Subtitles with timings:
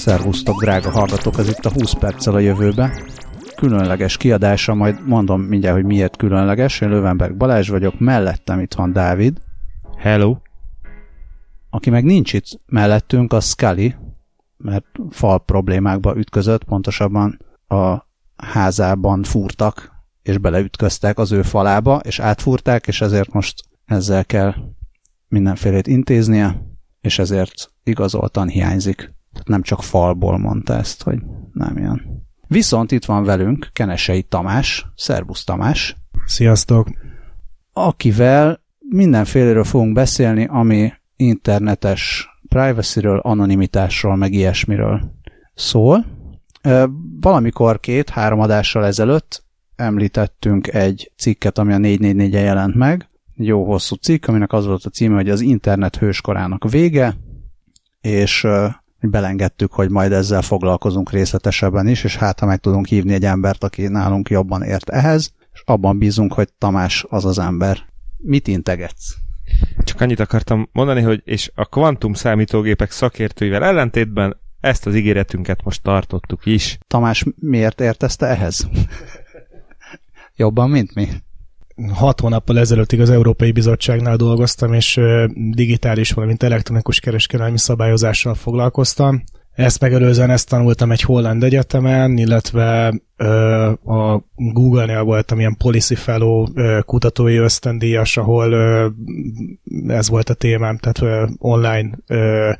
[0.00, 3.02] Szervusztok, drága hallgatók, ez itt a 20 perccel a jövőbe.
[3.56, 6.80] Különleges kiadása, majd mondom mindjárt, hogy miért különleges.
[6.80, 9.38] Én Lövenberg Balázs vagyok, mellettem itt van Dávid.
[9.98, 10.36] Hello.
[11.70, 13.94] Aki meg nincs itt mellettünk, a Scully,
[14.56, 17.38] mert fal problémákba ütközött, pontosabban
[17.68, 18.06] a
[18.36, 19.90] házában fúrtak,
[20.22, 24.54] és beleütköztek az ő falába, és átfúrták, és ezért most ezzel kell
[25.28, 26.62] mindenfélét intéznie,
[27.00, 29.18] és ezért igazoltan hiányzik.
[29.32, 31.18] Tehát nem csak falból mondta ezt, hogy
[31.52, 32.26] nem jön.
[32.46, 34.86] Viszont itt van velünk Kenesei Tamás.
[34.96, 35.96] Szerbusz Tamás.
[36.24, 36.88] Sziasztok!
[37.72, 45.12] Akivel mindenféléről fogunk beszélni, ami internetes privacyről, anonimitásról, meg ilyesmiről
[45.54, 46.06] szól.
[47.20, 49.44] Valamikor két-három adással ezelőtt
[49.76, 54.84] említettünk egy cikket, ami a 444-en jelent meg, egy jó hosszú cikk, aminek az volt
[54.84, 57.16] a címe, hogy az internet hőskorának vége,
[58.00, 58.46] és
[59.00, 63.64] belengedtük, hogy majd ezzel foglalkozunk részletesebben is, és hát ha meg tudunk hívni egy embert,
[63.64, 67.78] aki nálunk jobban ért ehhez, és abban bízunk, hogy Tamás az az ember.
[68.16, 69.14] Mit integetsz?
[69.84, 75.82] Csak annyit akartam mondani, hogy és a kvantum számítógépek szakértőivel ellentétben ezt az ígéretünket most
[75.82, 76.78] tartottuk is.
[76.86, 78.68] Tamás miért értezte ehhez?
[80.36, 81.08] Jobban, mint mi?
[81.92, 85.00] Hat hónappal ezelőttig az Európai Bizottságnál dolgoztam, és
[85.50, 89.22] digitális, valamint elektronikus kereskedelmi szabályozással foglalkoztam.
[89.52, 93.26] Ezt megelőzően ezt tanultam egy holland egyetemen, illetve ö,
[93.84, 98.88] a Google-nél voltam ilyen Policy Fellow ö, kutatói ösztöndíjas, ahol ö,
[99.86, 102.50] ez volt a témám, tehát ö, online ö,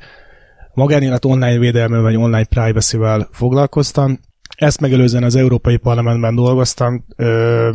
[0.73, 4.19] magánélet online védelme vagy online privacy-vel foglalkoztam.
[4.61, 7.69] Ezt megelőzően az Európai Parlamentben dolgoztam, ö,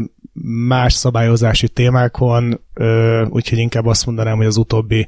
[0.68, 2.60] más szabályozási témákon,
[3.28, 5.06] úgyhogy inkább azt mondanám, hogy az utóbbi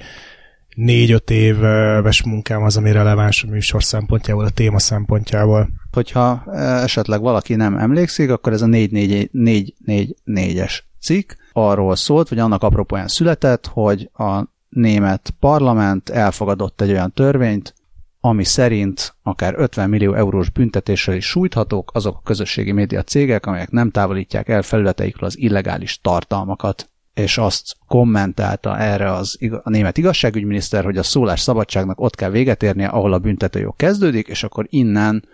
[0.74, 5.68] négy-öt éves munkám az, ami releváns a műsor szempontjából, a téma szempontjából.
[5.92, 6.42] Hogyha
[6.83, 13.67] esetleg valaki nem emlékszik, akkor ez a 444-es cikk arról szólt, vagy annak apropóján született,
[13.67, 17.74] hogy a német parlament elfogadott egy olyan törvényt,
[18.20, 23.70] ami szerint akár 50 millió eurós büntetéssel is sújthatók azok a közösségi média cégek, amelyek
[23.70, 26.90] nem távolítják el felületeikről az illegális tartalmakat.
[27.14, 32.62] És azt kommentálta erre az, a német igazságügyminiszter, hogy a szólás szabadságnak ott kell véget
[32.62, 35.24] érnie, ahol a büntetőjog kezdődik, és akkor innen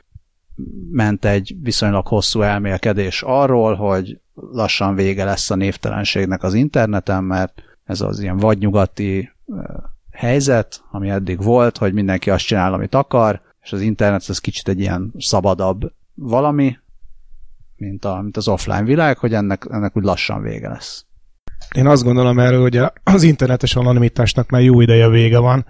[0.91, 7.63] ment egy viszonylag hosszú elmélkedés arról, hogy lassan vége lesz a névtelenségnek az interneten, mert
[7.85, 9.31] ez az ilyen vadnyugati
[10.15, 14.69] helyzet, ami eddig volt, hogy mindenki azt csinál, amit akar, és az internet az kicsit
[14.69, 16.77] egy ilyen szabadabb valami,
[17.77, 21.05] mint, a, mint az offline világ, hogy ennek, ennek úgy lassan vége lesz.
[21.75, 25.67] Én azt gondolom erről, hogy az internetes anonimitásnak már jó ideje vége van,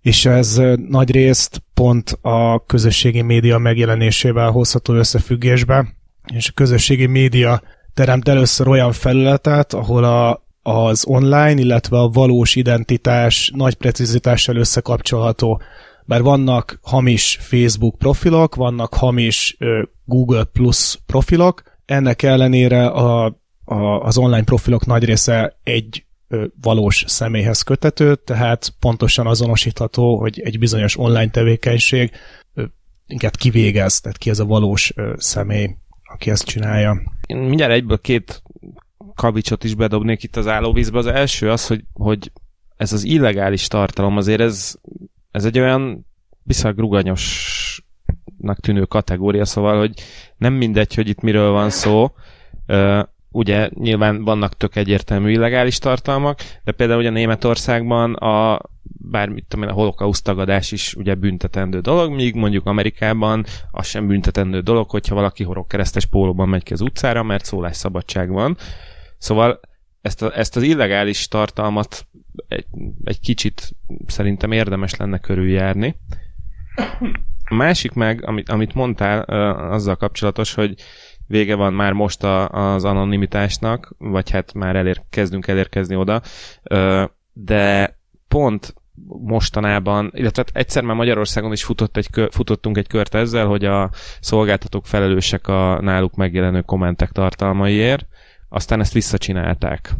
[0.00, 5.86] és ez nagy részt pont a közösségi média megjelenésével hozható összefüggésbe,
[6.34, 7.62] és a közösségi média
[7.94, 15.60] teremt először olyan felületet, ahol a az online, illetve a valós identitás nagy precizitással összekapcsolható.
[16.04, 19.56] Bár vannak hamis Facebook profilok, vannak hamis
[20.04, 23.24] Google Plus profilok, ennek ellenére a,
[23.64, 26.04] a, az online profilok nagy része egy
[26.60, 32.10] valós személyhez kötető, tehát pontosan azonosítható, hogy egy bizonyos online tevékenység
[33.06, 37.02] inkább kivégez, tehát ki ez a valós személy, aki ezt csinálja.
[37.26, 38.42] Én mindjárt egyből két
[39.16, 40.98] kavicsot is bedobnék itt az állóvízbe.
[40.98, 42.32] Az első az, hogy, hogy
[42.76, 44.74] ez az illegális tartalom, azért ez,
[45.30, 46.06] ez egy olyan
[46.42, 49.92] viszont ruganyosnak tűnő kategória, szóval, hogy
[50.36, 52.14] nem mindegy, hogy itt miről van szó.
[53.30, 58.60] Ugye nyilván vannak tök egyértelmű illegális tartalmak, de például ugye Németországban a
[59.10, 63.86] bár mit tudom én, a holokauszt tagadás is ugye büntetendő dolog, míg mondjuk Amerikában az
[63.86, 68.56] sem büntetendő dolog, hogyha valaki horogkeresztes pólóban megy ki az utcára, mert szólásszabadság van.
[69.18, 69.60] Szóval
[70.00, 72.06] ezt, a, ezt az illegális tartalmat
[72.48, 72.66] egy,
[73.04, 73.70] egy kicsit
[74.06, 75.96] szerintem érdemes lenne körüljárni.
[77.44, 79.20] A másik meg, amit, amit mondtál,
[79.70, 80.74] azzal kapcsolatos, hogy
[81.26, 86.22] vége van már most a, az anonimitásnak, vagy hát már elér, kezdünk elérkezni oda,
[87.32, 87.96] de
[88.28, 88.74] pont
[89.06, 93.90] mostanában, illetve hát egyszer már Magyarországon is futott egy futottunk egy kört ezzel, hogy a
[94.20, 98.06] szolgáltatók felelősek a náluk megjelenő kommentek tartalmaiért,
[98.48, 99.94] aztán ezt visszacsinálták.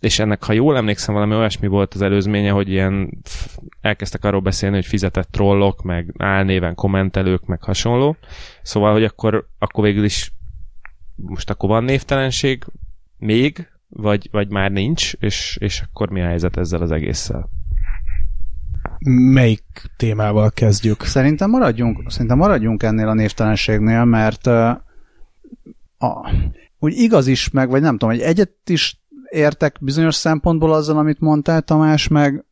[0.00, 3.22] És ennek, ha jól emlékszem, valami olyasmi volt az előzménye, hogy ilyen
[3.80, 8.16] elkezdtek arról beszélni, hogy fizetett trollok, meg álnéven kommentelők, meg hasonló.
[8.62, 10.32] Szóval, hogy akkor, akkor végül is
[11.16, 12.64] most akkor van névtelenség
[13.18, 17.48] még, vagy, vagy már nincs, és, és akkor mi a helyzet ezzel az egésszel?
[19.08, 19.64] Melyik
[19.96, 21.02] témával kezdjük?
[21.02, 24.68] Szerintem maradjunk, szerintem maradjunk ennél a névtelenségnél, mert uh,
[25.98, 26.30] a,
[26.78, 31.20] úgy igaz is meg, vagy nem tudom, hogy egyet is értek bizonyos szempontból azzal, amit
[31.20, 32.44] mondtál, Tamás, meg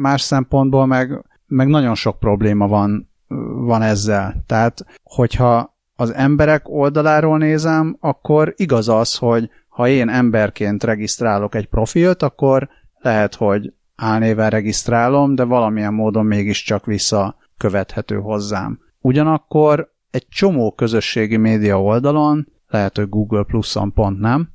[0.00, 3.10] más szempontból meg, meg nagyon sok probléma van,
[3.54, 4.44] van ezzel.
[4.46, 11.66] Tehát, hogyha az emberek oldaláról nézem, akkor igaz az, hogy ha én emberként regisztrálok egy
[11.66, 12.68] profilt, akkor
[12.98, 18.78] lehet, hogy álnéven regisztrálom, de valamilyen módon mégiscsak visszakövethető hozzám.
[19.00, 24.48] Ugyanakkor egy csomó közösségi média oldalon, lehet, hogy Google Plus-on pont nem,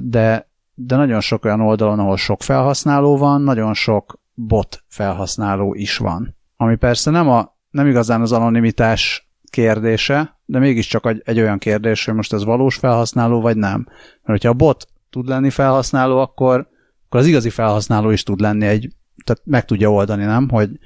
[0.00, 5.96] de, de nagyon sok olyan oldalon, ahol sok felhasználó van, nagyon sok bot felhasználó is
[5.96, 6.36] van.
[6.56, 12.04] Ami persze nem, a, nem igazán az anonimitás kérdése, de mégiscsak egy, egy olyan kérdés,
[12.04, 13.84] hogy most ez valós felhasználó, vagy nem.
[13.86, 16.68] Mert hogyha a bot tud lenni felhasználó, akkor,
[17.06, 18.92] akkor az igazi felhasználó is tud lenni egy,
[19.24, 20.78] tehát meg tudja oldani, nem, hogy,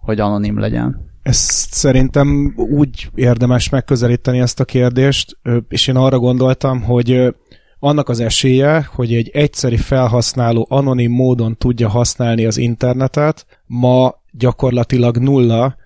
[0.00, 1.09] hogy anonim legyen.
[1.30, 5.38] Ezt szerintem úgy érdemes megközelíteni ezt a kérdést,
[5.68, 7.34] és én arra gondoltam, hogy
[7.78, 15.18] annak az esélye, hogy egy egyszeri felhasználó anonim módon tudja használni az internetet, ma gyakorlatilag
[15.18, 15.76] nulla,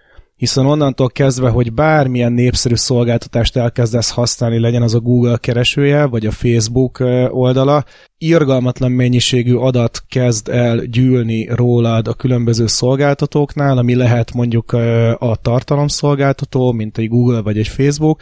[0.44, 6.26] hiszen onnantól kezdve, hogy bármilyen népszerű szolgáltatást elkezdesz használni, legyen az a Google keresője, vagy
[6.26, 6.98] a Facebook
[7.30, 7.84] oldala,
[8.18, 14.72] irgalmatlan mennyiségű adat kezd el gyűlni rólad a különböző szolgáltatóknál, ami lehet mondjuk
[15.18, 18.20] a tartalomszolgáltató, mint egy Google vagy egy Facebook,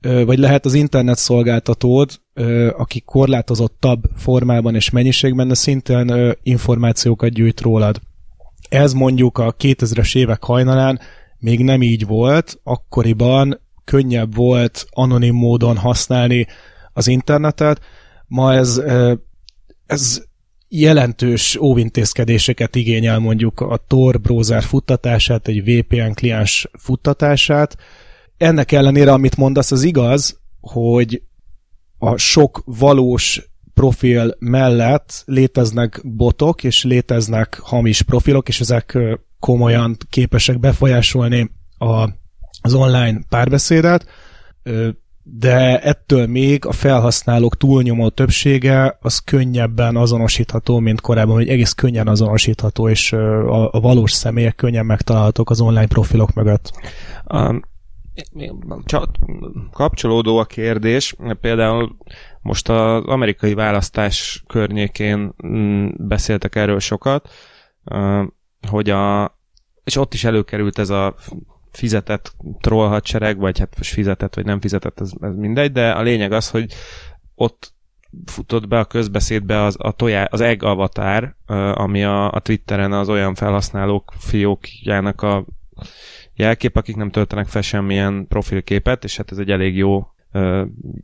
[0.00, 2.10] vagy lehet az internet szolgáltatód,
[2.76, 8.00] aki korlátozottabb formában és mennyiségben, de szintén információkat gyűjt rólad.
[8.68, 11.00] Ez mondjuk a 2000-es évek hajnalán
[11.38, 16.46] még nem így volt, akkoriban könnyebb volt anonim módon használni
[16.92, 17.80] az internetet,
[18.26, 18.82] ma ez,
[19.86, 20.22] ez
[20.68, 27.76] jelentős óvintézkedéseket igényel mondjuk a Tor browser futtatását, egy VPN kliens futtatását,
[28.36, 31.22] ennek ellenére, amit mondasz, az igaz, hogy
[31.98, 38.98] a sok valós profil mellett léteznek botok, és léteznek hamis profilok, és ezek
[39.40, 42.08] komolyan képesek befolyásolni a,
[42.62, 44.06] az online párbeszédet,
[45.22, 52.08] de ettől még a felhasználók túlnyomó többsége az könnyebben azonosítható, mint korábban, hogy egész könnyen
[52.08, 56.72] azonosítható, és a, a valós személyek könnyen megtalálhatók az online profilok mögött.
[57.34, 57.62] Um,
[59.72, 61.96] kapcsolódó a kérdés, például
[62.40, 67.28] most az amerikai választás környékén mm, beszéltek erről sokat,
[68.68, 69.36] hogy a,
[69.84, 71.14] és ott is előkerült ez a
[71.70, 76.02] fizetett troll hadsereg, vagy hát most fizetett, vagy nem fizetett, ez, ez mindegy, de a
[76.02, 76.74] lényeg az, hogy
[77.34, 77.72] ott
[78.24, 81.36] futott be a közbeszédbe az, a tojá, az egg avatár,
[81.74, 85.44] ami a, a Twitteren az olyan felhasználók fiókjának a
[86.34, 90.06] jelkép, akik nem töltenek fel semmilyen profilképet, és hát ez egy elég jó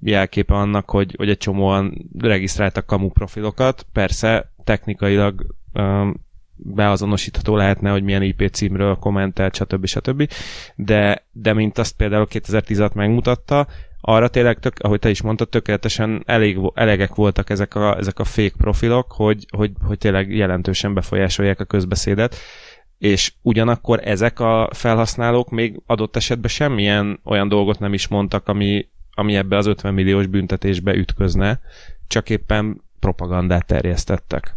[0.02, 3.86] jelképe annak, hogy, hogy egy csomóan regisztráltak kamu profilokat.
[3.92, 5.54] Persze technikailag
[6.56, 9.86] beazonosítható lehetne, hogy milyen IP címről kommentelt, stb.
[9.86, 10.30] stb.
[10.74, 13.66] De, de mint azt például 2016 megmutatta,
[14.00, 18.24] arra tényleg, tök, ahogy te is mondtad, tökéletesen elég, elegek voltak ezek a, ezek a
[18.24, 22.36] fake profilok, hogy, hogy, hogy tényleg jelentősen befolyásolják a közbeszédet
[22.98, 28.88] és ugyanakkor ezek a felhasználók még adott esetben semmilyen olyan dolgot nem is mondtak, ami,
[29.14, 31.60] ami ebbe az 50 milliós büntetésbe ütközne,
[32.06, 34.56] csak éppen propagandát terjesztettek.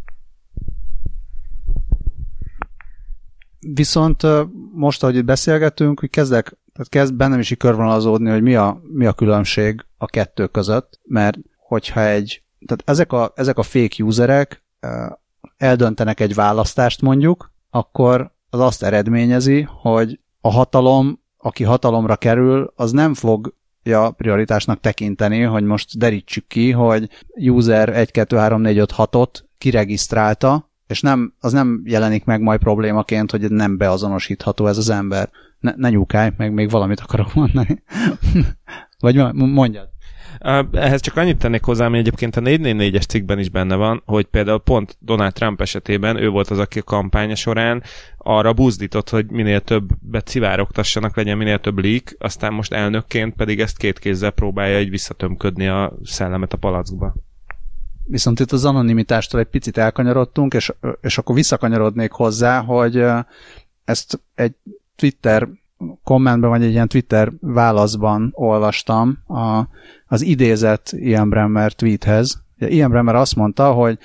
[3.59, 4.23] Viszont
[4.73, 9.05] most, ahogy itt beszélgetünk, hogy kezdek, tehát kezd bennem is körvonalazódni, hogy mi a, mi
[9.05, 14.63] a különbség a kettő között, mert hogyha egy, tehát ezek a, ezek a fake userek
[15.57, 22.91] eldöntenek egy választást mondjuk, akkor az azt eredményezi, hogy a hatalom, aki hatalomra kerül, az
[22.91, 28.93] nem fogja prioritásnak tekinteni, hogy most derítsük ki, hogy user 1, 2, 3, 4, 5,
[28.97, 34.89] 6-ot kiregisztrálta, és nem, az nem jelenik meg majd problémaként, hogy nem beazonosítható ez az
[34.89, 35.29] ember.
[35.59, 37.83] Ne, ne nyúkálj, meg még valamit akarok mondani.
[38.99, 39.89] Vagy mondjad.
[40.71, 44.59] Ehhez csak annyit tennék hozzá, hogy egyébként a 444-es cikkben is benne van, hogy például
[44.59, 47.83] pont Donald Trump esetében ő volt az, aki a kampánya során
[48.17, 53.77] arra buzdított, hogy minél több becivárogtassanak, legyen minél több leak, aztán most elnökként pedig ezt
[53.77, 57.13] két kézzel próbálja egy visszatömködni a szellemet a palackba.
[58.07, 63.05] Viszont itt az anonimitástól egy picit elkanyarodtunk, és, és akkor visszakanyarodnék hozzá, hogy
[63.85, 64.53] ezt egy
[64.95, 65.47] Twitter
[66.03, 69.67] kommentben, vagy egy ilyen Twitter válaszban olvastam a,
[70.07, 72.41] az idézett Ian Bremmer tweethez.
[72.57, 73.97] Ian Bremmer azt mondta, hogy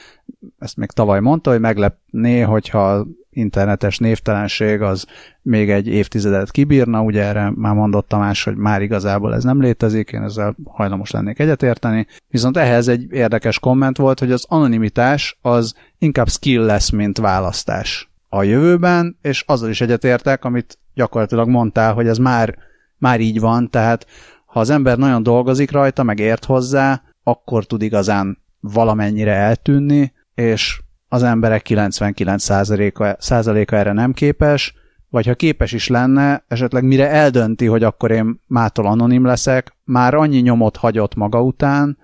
[0.59, 5.07] ezt még tavaly mondta, hogy meglepné, hogyha internetes névtelenség az
[5.43, 10.11] még egy évtizedet kibírna, ugye erre már mondott Tamás, hogy már igazából ez nem létezik,
[10.11, 12.07] én ezzel hajlamos lennék egyetérteni.
[12.29, 18.11] Viszont ehhez egy érdekes komment volt, hogy az anonimitás az inkább skill lesz, mint választás
[18.29, 22.57] a jövőben, és azzal is egyetértek, amit gyakorlatilag mondtál, hogy ez már,
[22.99, 24.07] már így van, tehát
[24.47, 30.82] ha az ember nagyon dolgozik rajta, meg ért hozzá, akkor tud igazán valamennyire eltűnni, és
[31.13, 34.75] az emberek 99%-a százaléka erre nem képes,
[35.09, 40.15] vagy ha képes is lenne, esetleg mire eldönti, hogy akkor én mától anonim leszek, már
[40.15, 41.99] annyi nyomot hagyott maga után,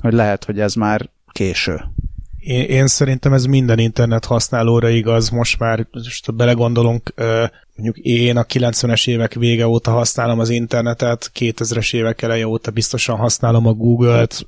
[0.00, 1.80] hogy lehet, hogy ez már késő.
[2.44, 7.14] Én, én szerintem ez minden internet használóra igaz, most már, most belegondolunk,
[7.76, 13.16] mondjuk én a 90-es évek vége óta használom az internetet, 2000-es évek eleje óta biztosan
[13.16, 14.46] használom a Google-t,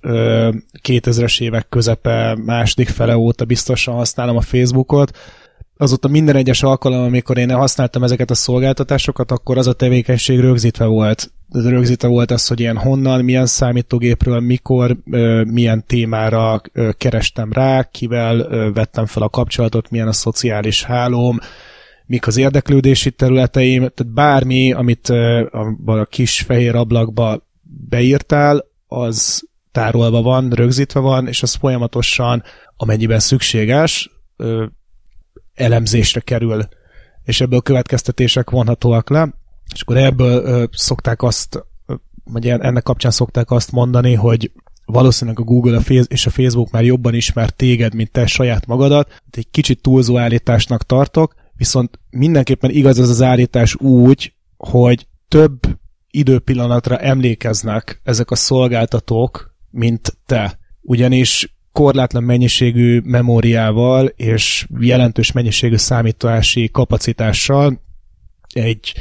[0.82, 5.16] 2000-es évek közepe második fele óta biztosan használom a Facebookot,
[5.76, 10.84] azóta minden egyes alkalom, amikor én használtam ezeket a szolgáltatásokat, akkor az a tevékenység rögzítve
[10.84, 11.30] volt.
[11.50, 14.96] Rögzítve volt az, hogy ilyen honnan, milyen számítógépről, mikor,
[15.44, 16.62] milyen témára
[16.98, 21.38] kerestem rá, kivel vettem fel a kapcsolatot, milyen a szociális hálóm,
[22.06, 27.46] mik az érdeklődési területeim, tehát bármi, amit a, a kis fehér ablakba
[27.88, 32.42] beírtál, az tárolva van, rögzítve van, és az folyamatosan,
[32.76, 34.10] amennyiben szükséges,
[35.56, 36.68] elemzésre kerül,
[37.24, 39.34] és ebből következtetések vonhatóak le,
[39.74, 41.64] és akkor ebből ö, szokták azt,
[42.24, 44.50] vagy ennek kapcsán szokták azt mondani, hogy
[44.84, 49.50] valószínűleg a Google és a Facebook már jobban ismer téged, mint te saját magadat, egy
[49.50, 55.60] kicsit túlzó állításnak tartok, viszont mindenképpen igaz az az állítás úgy, hogy több
[56.10, 60.58] időpillanatra emlékeznek ezek a szolgáltatók, mint te.
[60.80, 67.80] Ugyanis korlátlan mennyiségű memóriával és jelentős mennyiségű számítási kapacitással
[68.52, 68.92] egy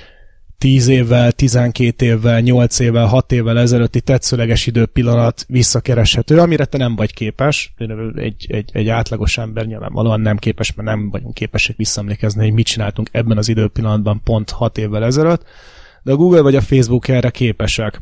[0.57, 6.95] 10 évvel, 12 évvel, 8 évvel, 6 évvel ezelőtti tetszőleges időpillanat visszakereshető, amire te nem
[6.95, 7.73] vagy képes.
[8.15, 12.65] Egy, egy, egy átlagos ember nyilvánvalóan nem képes, mert nem vagyunk képesek visszaemlékezni, hogy mit
[12.65, 15.43] csináltunk ebben az időpillanatban pont 6 évvel ezelőtt,
[16.03, 18.01] de a Google vagy a Facebook erre képesek.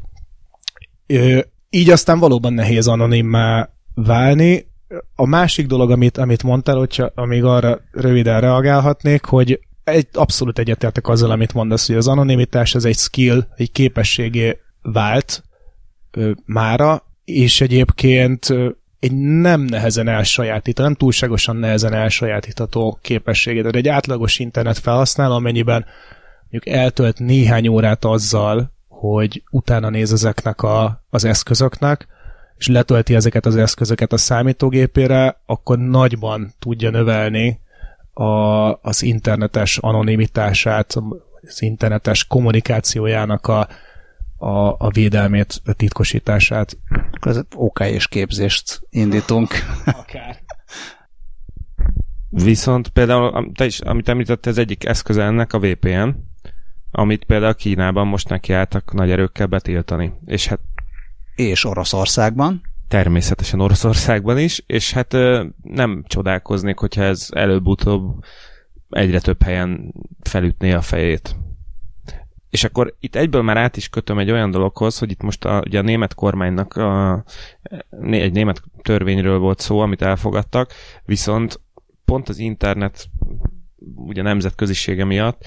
[1.70, 4.72] Így aztán valóban nehéz anonimmá válni.
[5.16, 11.08] A másik dolog, amit, amit mondtál, hogyha amíg arra röviden reagálhatnék, hogy egy, abszolút egyetértek
[11.08, 15.44] azzal, amit mondasz, hogy az anonimitás ez egy skill, egy képességé vált
[16.12, 18.70] ö, mára, és egyébként ö,
[19.00, 23.60] egy nem nehezen elsajátítható, nem túlságosan nehezen elsajátítható képességé.
[23.60, 25.86] Tehát egy átlagos internet felhasználó, amennyiben
[26.50, 32.08] mondjuk eltölt néhány órát azzal, hogy utána néz ezeknek a, az eszközöknek,
[32.58, 37.60] és letölti ezeket az eszközöket a számítógépére, akkor nagyban tudja növelni
[38.14, 38.24] a,
[38.82, 40.96] az internetes anonimitását,
[41.42, 43.68] az internetes kommunikációjának a,
[44.38, 46.78] a, a védelmét, a titkosítását.
[47.20, 49.50] Az OK és képzést indítunk.
[49.86, 50.42] Akár.
[52.30, 56.10] Viszont például, te is, amit említett, ez egyik eszköz ennek a VPN,
[56.92, 60.14] amit például Kínában most nekiálltak nagy erőkkel betiltani.
[60.26, 60.60] És hát
[61.36, 62.62] és Oroszországban.
[62.88, 65.16] Természetesen Oroszországban is, és hát
[65.62, 68.24] nem csodálkoznék, hogyha ez előbb-utóbb
[68.90, 71.36] egyre több helyen felütné a fejét.
[72.50, 75.62] És akkor itt egyből már át is kötöm egy olyan dologhoz, hogy itt most a,
[75.66, 77.24] ugye a német kormánynak a,
[78.02, 80.74] egy német törvényről volt szó, amit elfogadtak,
[81.06, 81.60] viszont
[82.06, 83.10] pont az internet
[83.96, 85.46] ugye nemzetközisége miatt,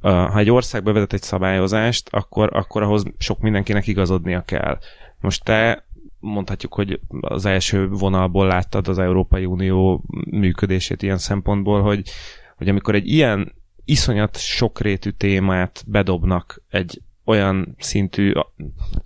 [0.00, 4.78] ha egy ország bevezet egy szabályozást, akkor, akkor ahhoz sok mindenkinek igazodnia kell.
[5.20, 5.86] Most te
[6.18, 12.10] mondhatjuk, hogy az első vonalból láttad az Európai Unió működését ilyen szempontból, hogy,
[12.56, 13.54] hogy amikor egy ilyen
[13.84, 18.32] iszonyat sokrétű témát bedobnak egy olyan szintű,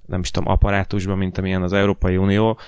[0.07, 2.59] nem is tudom, apparátusba, mint amilyen az Európai Unió,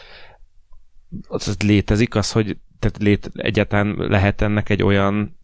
[1.28, 5.36] az létezik az, hogy tehát lét, egyáltalán lehet ennek egy olyan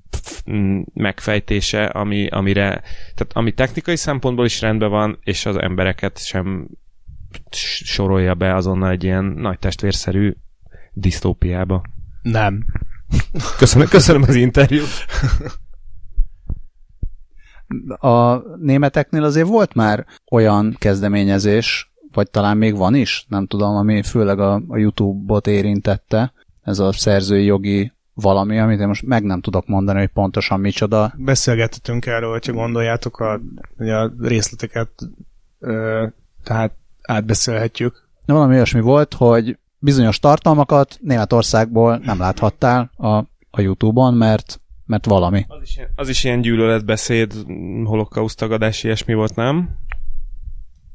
[0.94, 2.66] megfejtése, ami, amire,
[3.14, 6.68] tehát ami technikai szempontból is rendben van, és az embereket sem
[7.50, 10.34] sorolja be azonnal egy ilyen nagy testvérszerű
[10.92, 11.82] disztópiába.
[12.22, 12.64] Nem.
[13.58, 15.06] Köszönöm, köszönöm az interjút.
[17.98, 24.02] A németeknél azért volt már olyan kezdeményezés, vagy talán még van is, nem tudom, ami
[24.02, 26.32] főleg a, a YouTube-ot érintette,
[26.62, 31.14] ez a szerzői jogi valami, amit én most meg nem tudok mondani, hogy pontosan micsoda.
[31.16, 33.40] Beszélgethetünk erről, hogyha gondoljátok a,
[33.76, 34.90] a részleteket,
[35.58, 36.06] ö,
[36.42, 36.72] tehát
[37.08, 38.08] átbeszélhetjük.
[38.26, 43.16] De valami olyasmi volt, hogy bizonyos tartalmakat Németországból nem láthattál a,
[43.50, 45.44] a YouTube-on, mert mert valami.
[45.48, 47.32] Az is, ilyen, az is ilyen gyűlöletbeszéd,
[47.84, 49.68] holokauszt tagadás, ilyesmi volt, nem?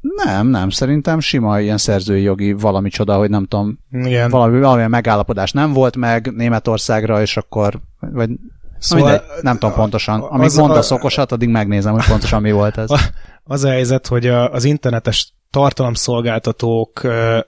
[0.00, 4.30] Nem, nem, szerintem sima ilyen szerzői jogi valami csoda, hogy nem tudom, Igen.
[4.30, 8.30] valami, valamilyen megállapodás nem volt meg Németországra, és akkor, vagy
[8.78, 10.20] szóval, mindegy, nem tudom pontosan.
[10.20, 12.90] Amíg az, mondasz okosat, addig megnézem, hogy pontosan mi volt ez.
[13.46, 17.38] Az a helyzet, hogy az internetes tartalomszolgáltatókra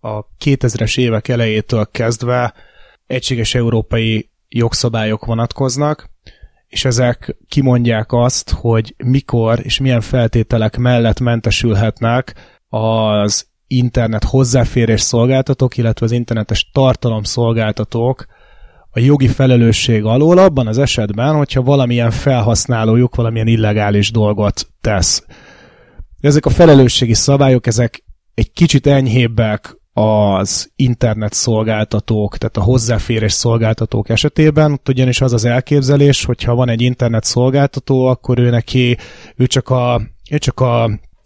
[0.00, 2.54] a 2000-es évek elejétől kezdve
[3.06, 6.10] egységes európai jogszabályok vonatkoznak,
[6.68, 12.34] és ezek kimondják azt, hogy mikor és milyen feltételek mellett mentesülhetnek
[12.68, 18.26] az internet hozzáférés szolgáltatók, illetve az internetes tartalomszolgáltatók
[18.90, 25.24] a jogi felelősség alól abban az esetben, hogyha valamilyen felhasználójuk valamilyen illegális dolgot tesz.
[26.22, 34.08] Ezek a felelősségi szabályok, ezek egy kicsit enyhébbek az internet szolgáltatók, tehát a hozzáférés szolgáltatók
[34.08, 38.96] esetében, ugyanis az az elképzelés, hogyha van egy internet szolgáltató, akkor ő neki,
[39.36, 40.84] ő csak a, ő csak a,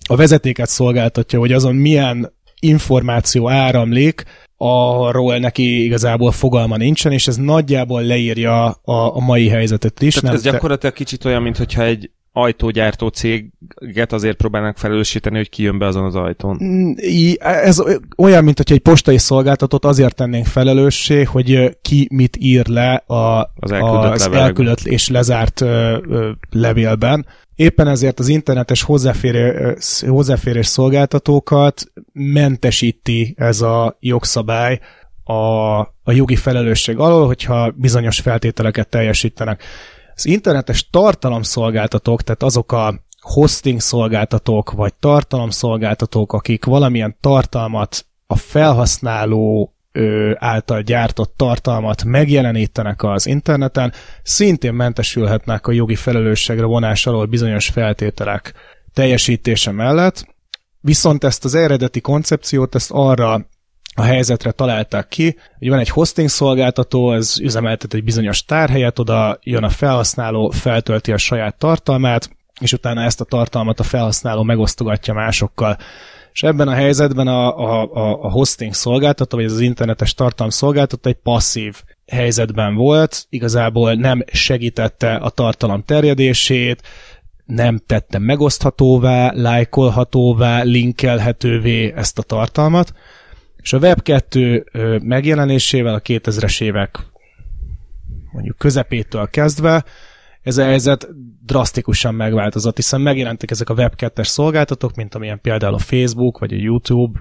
[0.08, 4.24] a vezetéket szolgáltatja, hogy azon milyen információ áramlik,
[4.56, 10.14] arról neki igazából fogalma nincsen, és ez nagyjából leírja a, a mai helyzetet is.
[10.14, 15.78] Tehát nem ez gyakorlatilag kicsit olyan, mintha egy ajtógyártó céget azért próbálnak felelősíteni, hogy kijön
[15.78, 16.58] be azon az ajtón.
[16.64, 16.92] Mm,
[17.38, 17.82] ez
[18.16, 23.52] olyan, mint hogy egy postai szolgáltatót azért tennénk felelőssé, hogy ki mit ír le a,
[23.54, 27.26] az elküldött, az elküldött és lezárt ö, ö, levélben.
[27.54, 34.80] Éppen ezért az internetes hozzáférés, hozzáférés szolgáltatókat mentesíti ez a jogszabály
[35.24, 39.62] a, a jogi felelősség alól, hogyha bizonyos feltételeket teljesítenek.
[40.16, 49.70] Az internetes tartalomszolgáltatók, tehát azok a hosting szolgáltatók, vagy tartalomszolgáltatók, akik valamilyen tartalmat a felhasználó
[50.34, 58.52] által gyártott tartalmat megjelenítenek az interneten, szintén mentesülhetnek a jogi felelősségre vonás alól bizonyos feltételek
[58.92, 60.26] teljesítése mellett,
[60.80, 63.46] viszont ezt az eredeti koncepciót, ezt arra
[63.96, 69.38] a helyzetre találták ki, hogy van egy hosting szolgáltató, ez üzemeltet egy bizonyos tárhelyet, oda
[69.42, 72.30] jön a felhasználó, feltölti a saját tartalmát,
[72.60, 75.76] és utána ezt a tartalmat a felhasználó megosztogatja másokkal.
[76.32, 77.88] És ebben a helyzetben a, a,
[78.22, 85.14] a hosting szolgáltató, vagy az internetes tartalom szolgáltató egy passzív helyzetben volt, igazából nem segítette
[85.14, 86.82] a tartalom terjedését,
[87.44, 92.92] nem tette megoszthatóvá, lájkolhatóvá, linkelhetővé ezt a tartalmat,
[93.66, 96.98] és a Web2 megjelenésével a 2000-es évek
[98.32, 99.84] mondjuk közepétől kezdve
[100.42, 101.08] ez a helyzet
[101.46, 106.56] drasztikusan megváltozott, hiszen megjelentek ezek a Web2-es szolgáltatók, mint amilyen például a Facebook, vagy a
[106.56, 107.20] YouTube,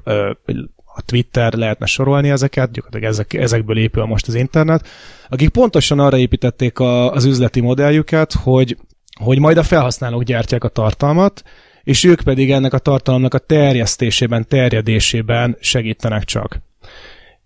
[0.86, 4.88] a Twitter, lehetne sorolni ezeket, gyakorlatilag ezek, ezekből épül most az internet,
[5.30, 8.78] akik pontosan arra építették az üzleti modelljüket, hogy,
[9.20, 11.44] hogy majd a felhasználók gyártják a tartalmat,
[11.86, 16.62] és ők pedig ennek a tartalomnak a terjesztésében, terjedésében segítenek csak.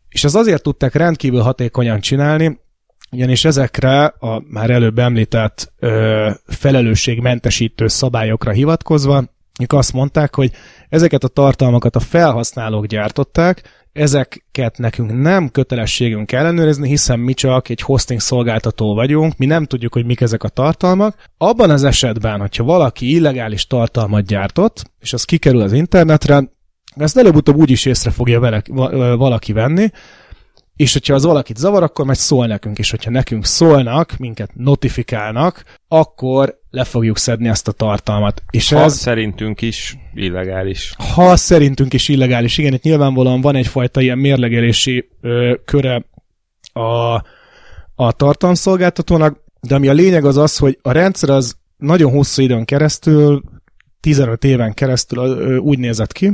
[0.10, 2.60] És ez azért tudták rendkívül hatékonyan csinálni,
[3.12, 9.24] ugyanis ezekre a már előbb említett ö, felelősségmentesítő szabályokra hivatkozva,
[9.62, 10.52] ők azt mondták, hogy
[10.90, 17.82] ezeket a tartalmakat a felhasználók gyártották, ezeket nekünk nem kötelességünk ellenőrizni, hiszen mi csak egy
[17.82, 21.16] hosting szolgáltató vagyunk, mi nem tudjuk, hogy mik ezek a tartalmak.
[21.38, 26.44] Abban az esetben, hogyha valaki illegális tartalmat gyártott, és az kikerül az internetre,
[26.96, 28.62] ezt előbb-utóbb úgy is észre fogja vele,
[29.16, 29.90] valaki venni,
[30.80, 35.64] és hogyha az valakit zavar, akkor majd szól nekünk, és hogyha nekünk szólnak, minket notifikálnak,
[35.88, 38.44] akkor le fogjuk szedni ezt a tartalmat.
[38.50, 40.94] És ha ez, szerintünk is illegális.
[41.14, 46.06] Ha szerintünk is illegális, igen, itt nyilvánvalóan van egyfajta ilyen mérlegelési ö, köre
[46.74, 47.14] a,
[47.96, 52.66] a tartalmszolgáltatónak, de ami a lényeg az az, hogy a rendszer az nagyon hosszú időn
[52.66, 53.44] keresztül,
[54.00, 56.32] 15 éven keresztül úgy nézett ki,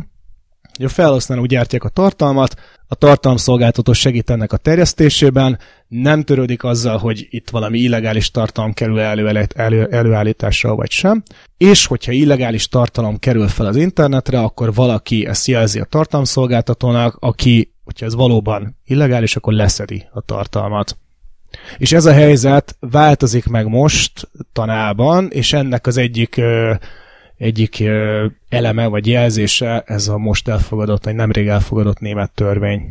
[0.76, 2.56] hogy a felhasználók gyártják a tartalmat,
[2.88, 9.00] a tartalomszolgáltató segít ennek a terjesztésében, nem törődik azzal, hogy itt valami illegális tartalom kerül
[9.00, 11.24] elő, elő, előállításra vagy sem,
[11.58, 17.74] és hogyha illegális tartalom kerül fel az internetre, akkor valaki ezt jelzi a tartalomszolgáltatónak, aki,
[17.84, 20.98] hogyha ez valóban illegális, akkor leszedi a tartalmat.
[21.78, 26.42] És ez a helyzet változik meg most tanában, és ennek az egyik
[27.38, 27.84] egyik
[28.50, 32.82] eleme vagy jelzése ez a most elfogadott, vagy nemrég elfogadott német törvény.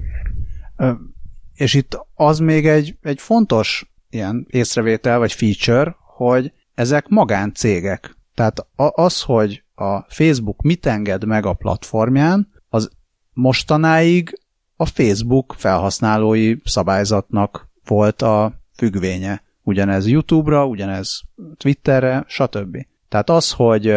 [1.55, 8.17] És itt az még egy, egy fontos ilyen észrevétel vagy feature, hogy ezek magáncégek.
[8.35, 12.91] Tehát az, hogy a Facebook mit enged meg a platformján, az
[13.33, 14.39] mostanáig
[14.77, 19.43] a Facebook felhasználói szabályzatnak volt a függvénye.
[19.63, 21.23] ugyanez YouTube-ra, ugyanez
[21.57, 22.87] Twitterre, stb.
[23.09, 23.95] Tehát az, hogy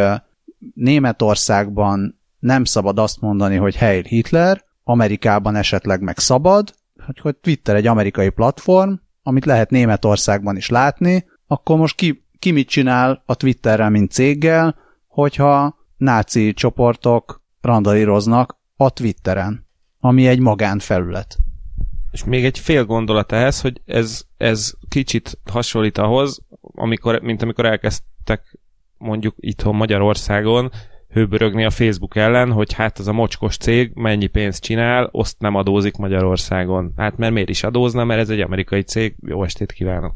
[0.74, 6.74] Németországban nem szabad azt mondani, hogy Heil Hitler, Amerikában esetleg meg szabad,
[7.22, 8.94] hogy Twitter egy amerikai platform,
[9.24, 14.76] amit lehet Németországban is látni, akkor most ki, ki mit csinál a Twitterrel, mint céggel,
[15.08, 19.68] hogyha náci csoportok randalíroznak a Twitteren,
[20.00, 21.38] ami egy magánfelület.
[22.12, 27.66] És még egy fél gondolat ehhez, hogy ez, ez kicsit hasonlít ahhoz, amikor, mint amikor
[27.66, 28.60] elkezdtek
[28.98, 30.72] mondjuk itthon Magyarországon
[31.10, 35.56] hőbörögni a Facebook ellen, hogy hát az a mocskos cég mennyi pénzt csinál, azt nem
[35.56, 36.94] adózik Magyarországon.
[36.96, 39.16] Hát mert miért is adózna, mert ez egy amerikai cég.
[39.22, 40.14] Jó estét kívánok!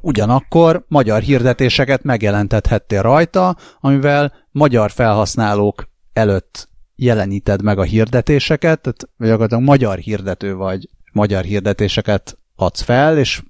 [0.00, 9.62] Ugyanakkor magyar hirdetéseket megjelentethettél rajta, amivel magyar felhasználók előtt jeleníted meg a hirdetéseket, tehát gyakorlatilag
[9.62, 13.42] magyar hirdető vagy, magyar hirdetéseket adsz fel, és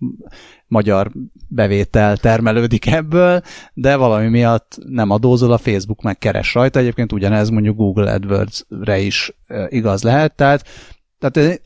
[0.67, 1.11] magyar
[1.49, 3.43] bevétel termelődik ebből,
[3.75, 6.79] de valami miatt nem adózol, a Facebook meg keres rajta.
[6.79, 9.37] Egyébként ugyanez mondjuk Google AdWords-re is
[9.69, 10.35] igaz lehet.
[10.37, 10.65] Tehát,
[11.19, 11.61] tehát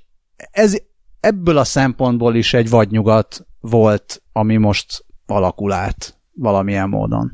[0.51, 0.77] ez
[1.21, 7.33] ebből a szempontból is egy vadnyugat volt, ami most alakul át valamilyen módon.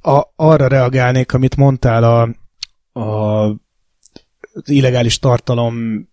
[0.00, 2.22] A, arra reagálnék, amit mondtál a,
[3.00, 3.56] a
[4.64, 6.06] illegális tartalom,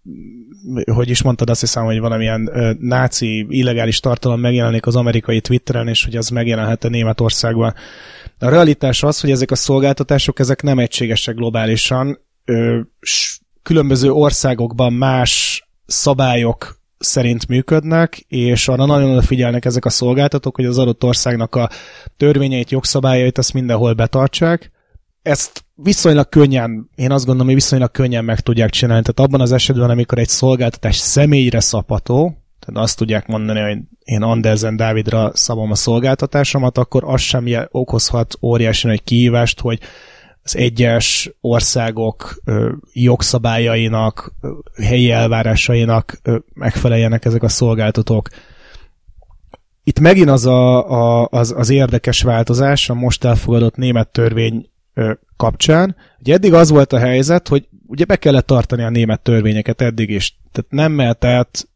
[0.93, 5.87] hogy is mondtad, azt hiszem, hogy valamilyen ö, náci illegális tartalom megjelenik az amerikai Twitteren,
[5.87, 7.73] és hogy az megjelenhet a Németországban.
[8.39, 12.79] A realitás az, hogy ezek a szolgáltatások, ezek nem egységesek globálisan, ö,
[13.63, 20.77] különböző országokban más szabályok szerint működnek, és arra nagyon odafigyelnek ezek a szolgáltatók, hogy az
[20.77, 21.69] adott országnak a
[22.17, 24.71] törvényeit, jogszabályait azt mindenhol betartsák,
[25.29, 29.03] ezt viszonylag könnyen, én azt gondolom, hogy viszonylag könnyen meg tudják csinálni.
[29.03, 34.21] Tehát abban az esetben, amikor egy szolgáltatás személyre szapató, tehát azt tudják mondani, hogy én
[34.21, 39.79] Andersen Dávidra szabom a szolgáltatásomat, akkor az sem okozhat óriási nagy kihívást, hogy
[40.43, 42.41] az egyes országok
[42.93, 44.33] jogszabályainak,
[44.83, 46.21] helyi elvárásainak
[46.53, 48.29] megfeleljenek ezek a szolgáltatók.
[49.83, 54.69] Itt megint az, a, a, az, az érdekes változás a most elfogadott német törvény
[55.37, 55.95] kapcsán.
[56.19, 60.09] Ugye eddig az volt a helyzet, hogy ugye be kellett tartani a német törvényeket eddig
[60.09, 60.39] is.
[60.51, 61.67] Tehát nem mehetett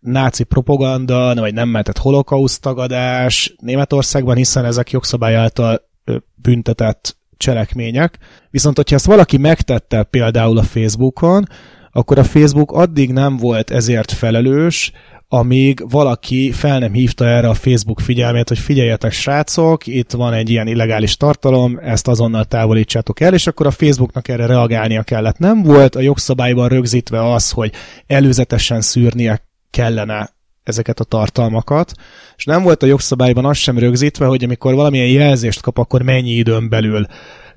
[0.00, 5.88] náci propaganda, vagy nem mehetett holokauszt tagadás Németországban, hiszen ezek jogszabály által
[6.34, 8.18] büntetett cselekmények.
[8.50, 11.44] Viszont, hogyha ezt valaki megtette például a Facebookon,
[11.92, 14.92] akkor a Facebook addig nem volt ezért felelős,
[15.28, 20.50] amíg valaki fel nem hívta erre a Facebook figyelmét, hogy figyeljetek srácok, itt van egy
[20.50, 25.38] ilyen illegális tartalom, ezt azonnal távolítsátok el, és akkor a Facebooknak erre reagálnia kellett.
[25.38, 27.72] Nem volt a jogszabályban rögzítve az, hogy
[28.06, 31.92] előzetesen szűrnie kellene ezeket a tartalmakat,
[32.36, 36.30] és nem volt a jogszabályban az sem rögzítve, hogy amikor valamilyen jelzést kap, akkor mennyi
[36.30, 37.06] időn belül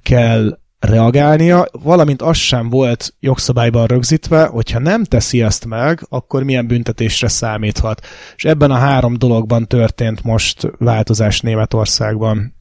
[0.03, 6.67] kell reagálnia, valamint az sem volt jogszabályban rögzítve, hogyha nem teszi ezt meg, akkor milyen
[6.67, 8.05] büntetésre számíthat.
[8.35, 12.55] És ebben a három dologban történt most változás Németországban.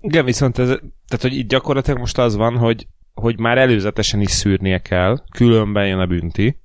[0.00, 4.30] Igen, viszont ez, tehát, hogy itt gyakorlatilag most az van, hogy, hogy már előzetesen is
[4.30, 6.60] szűrnie kell, különben jön a bünti,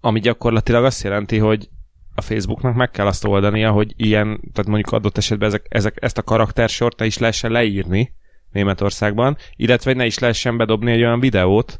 [0.00, 1.68] ami gyakorlatilag azt jelenti, hogy
[2.14, 6.18] a Facebooknak meg kell azt oldania, hogy ilyen, tehát mondjuk adott esetben ezek, ezek, ezt
[6.18, 8.12] a karaktersort is lehessen leírni,
[8.54, 11.78] Németországban, illetve ne is lehessen bedobni egy olyan videót,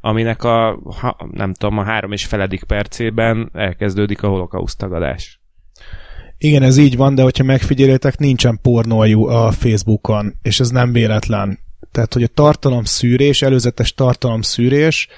[0.00, 5.40] aminek a, ha, nem tudom, a három és feledik percében elkezdődik a holokauszt tagadás.
[6.38, 11.58] Igen, ez így van, de hogyha megfigyeljétek, nincsen pornójú a Facebookon, és ez nem véletlen.
[11.92, 15.08] Tehát, hogy a tartalomszűrés, előzetes tartalomszűrés,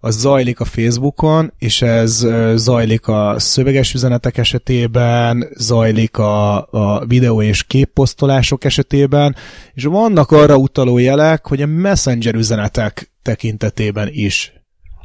[0.00, 7.42] az zajlik a Facebookon, és ez zajlik a szöveges üzenetek esetében, zajlik a, a videó
[7.42, 9.36] és képposztolások esetében,
[9.74, 14.52] és vannak arra utaló jelek, hogy a messenger üzenetek tekintetében is.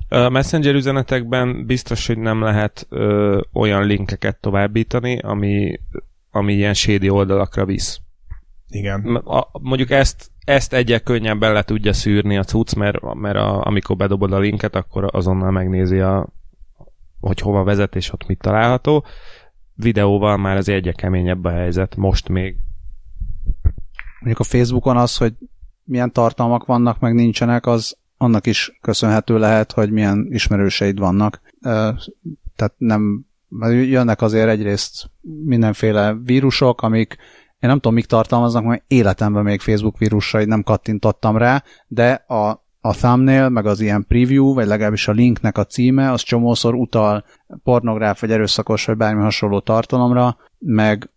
[0.09, 5.79] A messenger üzenetekben biztos, hogy nem lehet ö, olyan linkeket továbbítani, ami,
[6.31, 7.99] ami ilyen sédi oldalakra visz.
[8.69, 9.15] Igen.
[9.15, 13.95] A, mondjuk ezt ezt egyek könnyebben le tudja szűrni a cucc, mert, mert a, amikor
[13.95, 16.27] bedobod a linket, akkor azonnal megnézi, a,
[17.19, 19.05] hogy hova vezet és ott mit található.
[19.75, 22.55] Videóval már az egyre keményebb a helyzet, most még.
[24.19, 25.33] Mondjuk a Facebookon az, hogy
[25.83, 31.41] milyen tartalmak vannak, meg nincsenek, az annak is köszönhető lehet, hogy milyen ismerőseid vannak.
[32.55, 33.25] Tehát nem,
[33.69, 35.09] jönnek azért egyrészt
[35.45, 37.17] mindenféle vírusok, amik
[37.65, 42.49] én nem tudom, mik tartalmaznak, mert életemben még Facebook vírusai nem kattintottam rá, de a,
[42.81, 47.25] a thumbnail, meg az ilyen preview, vagy legalábbis a linknek a címe, az csomószor utal
[47.63, 51.09] pornográf, vagy erőszakos, vagy bármi hasonló tartalomra, meg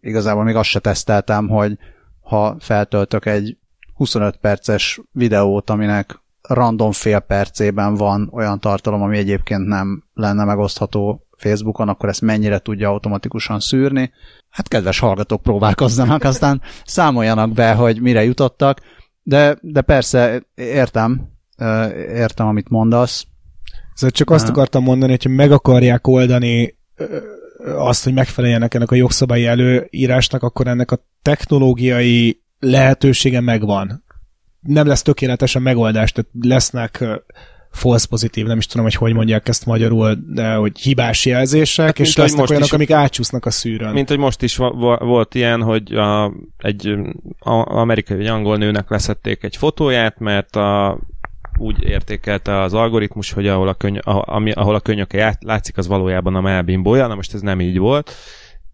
[0.00, 1.78] igazából még azt se teszteltem, hogy
[2.20, 3.58] ha feltöltök egy
[3.94, 11.25] 25 perces videót, aminek random fél percében van olyan tartalom, ami egyébként nem lenne megosztható
[11.36, 14.12] Facebookon, akkor ezt mennyire tudja automatikusan szűrni.
[14.50, 18.80] Hát kedves hallgatók próbálkozzanak, aztán számoljanak be, hogy mire jutottak,
[19.22, 21.28] de, de persze értem,
[22.14, 23.26] értem, amit mondasz.
[23.94, 26.78] Szóval csak azt akartam mondani, hogy meg akarják oldani
[27.76, 34.04] azt, hogy megfeleljenek ennek a jogszabályi előírásnak, akkor ennek a technológiai lehetősége megvan.
[34.60, 37.04] Nem lesz tökéletes a megoldás, tehát lesznek
[37.76, 41.98] false pozitív, nem is tudom, hogy hogy mondják ezt magyarul, de hogy hibás jelzések, hát,
[41.98, 43.92] és lesznek olyanok, is, amik átsúsznak a szűrőn.
[43.92, 46.94] Mint hogy most is volt ilyen, hogy a, egy
[47.38, 50.98] a, amerikai vagy angol nőnek leszették egy fotóját, mert a,
[51.58, 56.34] úgy értékelte az algoritmus, hogy ahol a, köny, ami, ahol a könyöke látszik, az valójában
[56.34, 58.04] a melbimbója, na most ez nem így volt.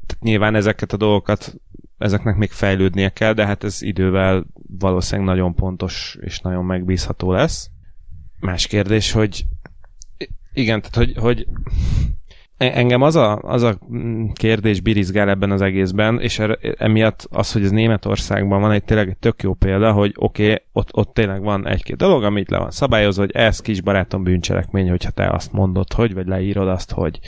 [0.06, 1.54] Tehát nyilván ezeket a dolgokat,
[1.98, 4.46] ezeknek még fejlődnie kell, de hát ez idővel
[4.78, 7.70] valószínűleg nagyon pontos és nagyon megbízható lesz.
[8.42, 9.44] Más kérdés, hogy
[10.52, 11.46] igen, tehát hogy, hogy
[12.56, 13.78] engem az a, az a
[14.32, 19.08] kérdés birizgál ebben az egészben, és er, emiatt az, hogy ez Németországban van egy tényleg
[19.08, 22.58] egy tök jó példa, hogy oké, okay, ott, ott tényleg van egy-két dolog, amit le
[22.58, 26.92] van szabályozva, hogy ez kis barátom bűncselekmény, hogyha te azt mondod, hogy, vagy leírod azt,
[26.92, 27.18] hogy.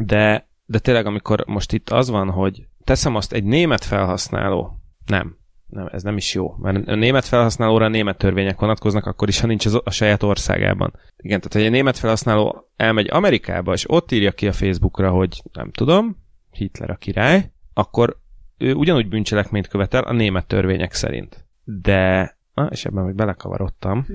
[0.00, 5.36] De, de tényleg, amikor most itt az van, hogy teszem azt egy német felhasználó, nem,
[5.68, 6.54] nem, ez nem is jó.
[6.58, 10.22] Mert a német felhasználóra a német törvények vonatkoznak, akkor is, ha nincs az a saját
[10.22, 10.92] országában.
[11.16, 15.42] Igen, tehát hogy egy német felhasználó elmegy Amerikába, és ott írja ki a Facebookra, hogy
[15.52, 16.16] nem tudom,
[16.50, 18.18] Hitler a király, akkor
[18.58, 21.46] ő ugyanúgy bűncselekményt követel a német törvények szerint.
[21.64, 24.06] De, ah, és ebben még belekavarodtam.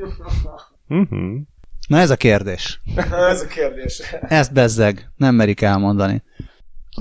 [0.87, 1.39] Uh-huh.
[1.87, 2.81] Na ez a kérdés.
[3.31, 3.99] ez a kérdés.
[4.21, 6.23] Ezt bezzeg, nem merik elmondani.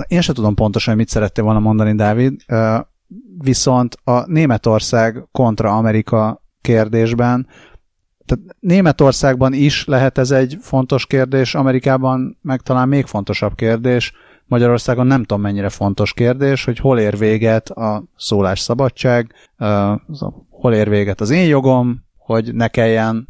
[0.07, 2.43] Én sem tudom pontosan, mit szerettél volna mondani, Dávid
[3.43, 7.47] viszont a Németország kontra Amerika kérdésben,
[8.25, 14.13] tehát Németországban is lehet ez egy fontos kérdés, Amerikában meg talán még fontosabb kérdés,
[14.53, 19.35] Magyarországon nem tudom mennyire fontos kérdés, hogy hol ér véget a szólásszabadság,
[20.51, 23.29] hol ér véget az én jogom, hogy ne kelljen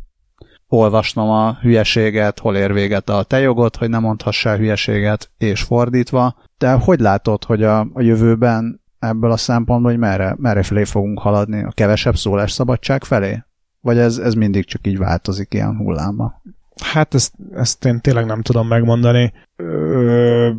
[0.69, 6.35] olvasnom a hülyeséget, hol ér véget a te jogod, hogy ne mondhassál hülyeséget, és fordítva.
[6.59, 11.19] De hogy látod, hogy a, a jövőben ebből a szempontból, hogy merre, merre felé fogunk
[11.19, 11.63] haladni?
[11.63, 13.43] A kevesebb szólásszabadság felé?
[13.81, 16.43] Vagy ez, ez mindig csak így változik ilyen hullámba?
[16.83, 19.33] Hát ezt, ezt én tényleg nem tudom megmondani.
[19.57, 20.51] Ö,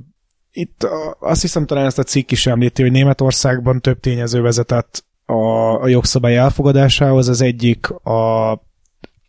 [0.52, 0.88] itt
[1.20, 5.88] azt hiszem talán ezt a cikk is említi, hogy Németországban több tényező vezetett a, a
[5.88, 7.28] jogszabály elfogadásához.
[7.28, 8.52] Az egyik a,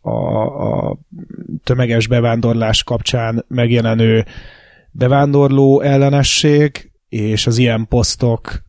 [0.01, 0.97] a, a
[1.63, 4.25] tömeges bevándorlás kapcsán megjelenő
[4.91, 8.64] bevándorló ellenesség, és az ilyen posztok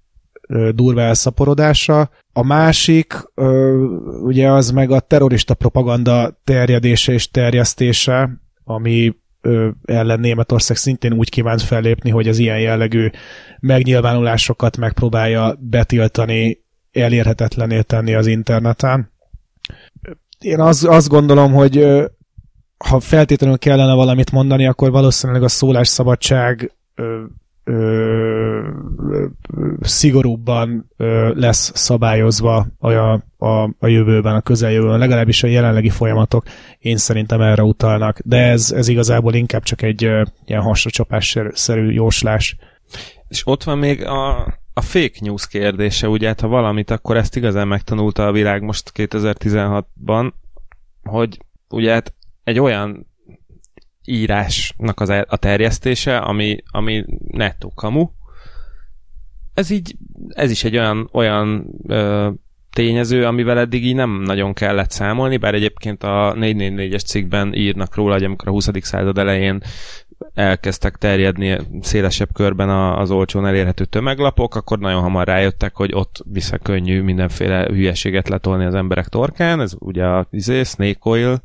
[0.75, 2.11] durva elszaporodása.
[2.33, 3.15] A másik,
[4.23, 8.31] ugye az meg a terrorista propaganda terjedése és terjesztése,
[8.65, 9.17] ami
[9.85, 13.11] ellen Németország szintén úgy kívánt fellépni, hogy az ilyen jellegű
[13.61, 19.11] megnyilvánulásokat megpróbálja betiltani, elérhetetlené tenni az interneten.
[20.41, 21.87] Én az, azt gondolom, hogy
[22.85, 26.73] ha feltétlenül kellene valamit mondani, akkor valószínűleg a szólásszabadság
[27.69, 29.27] ö,
[29.81, 36.45] szigorúbban ö, lesz szabályozva a, a, a jövőben, a közeljövőben, legalábbis a jelenlegi folyamatok
[36.79, 42.57] én szerintem erre utalnak, de ez, ez igazából inkább csak egy ö, ilyen hasracsapás-szerű jóslás.
[43.29, 44.37] És ott van még a,
[44.75, 48.93] a fake news kérdése, ugye, hát ha valamit, akkor ezt igazán megtanulta a világ most
[48.95, 50.33] 2016-ban,
[51.03, 53.07] hogy ugye hát egy olyan
[54.07, 58.09] írásnak az, a terjesztése, ami, ami nettó kamu.
[59.55, 59.97] Ez így,
[60.29, 62.31] ez is egy olyan, olyan ö,
[62.77, 68.13] tényező, amivel eddig így nem nagyon kellett számolni, bár egyébként a 444-es cikkben írnak róla,
[68.13, 68.69] hogy amikor a 20.
[68.81, 69.63] század elején
[70.35, 76.59] elkezdtek terjedni szélesebb körben az olcsón elérhető tömeglapok, akkor nagyon hamar rájöttek, hogy ott vissza
[76.59, 81.43] könnyű mindenféle hülyeséget letolni az emberek torkán, ez ugye a izé, Snake Oil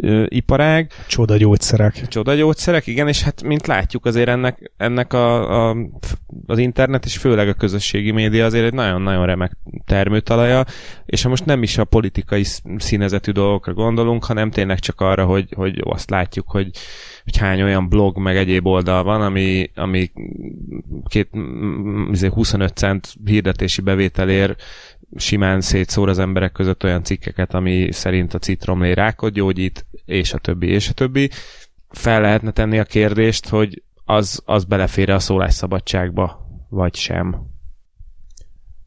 [0.00, 0.90] ö, iparág.
[1.06, 2.08] Csoda gyógyszerek.
[2.08, 5.76] Csoda gyógyszerek, igen, és hát mint látjuk azért ennek, ennek a, a,
[6.46, 10.64] az internet és főleg a közösségi média azért egy nagyon-nagyon remek termőtalaja,
[11.06, 12.44] és ha most nem is a politikai
[12.76, 16.70] színezetű dolgokra gondolunk, hanem tényleg csak arra, hogy, hogy azt látjuk, hogy,
[17.24, 20.10] hogy hány olyan blog meg egyéb oldal van, ami, ami
[21.08, 24.62] két, 25 izé, cent hirdetési bevételért
[25.16, 30.38] simán szétszór az emberek között olyan cikkeket, ami szerint a citromlé rákot gyógyít, és a
[30.38, 31.30] többi, és a többi.
[31.88, 37.36] Fel lehetne tenni a kérdést, hogy az, az belefér a szólásszabadságba, vagy sem.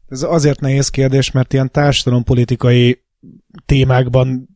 [0.08, 3.02] Ez azért nehéz kérdés, mert ilyen társadalompolitikai
[3.66, 4.48] témákban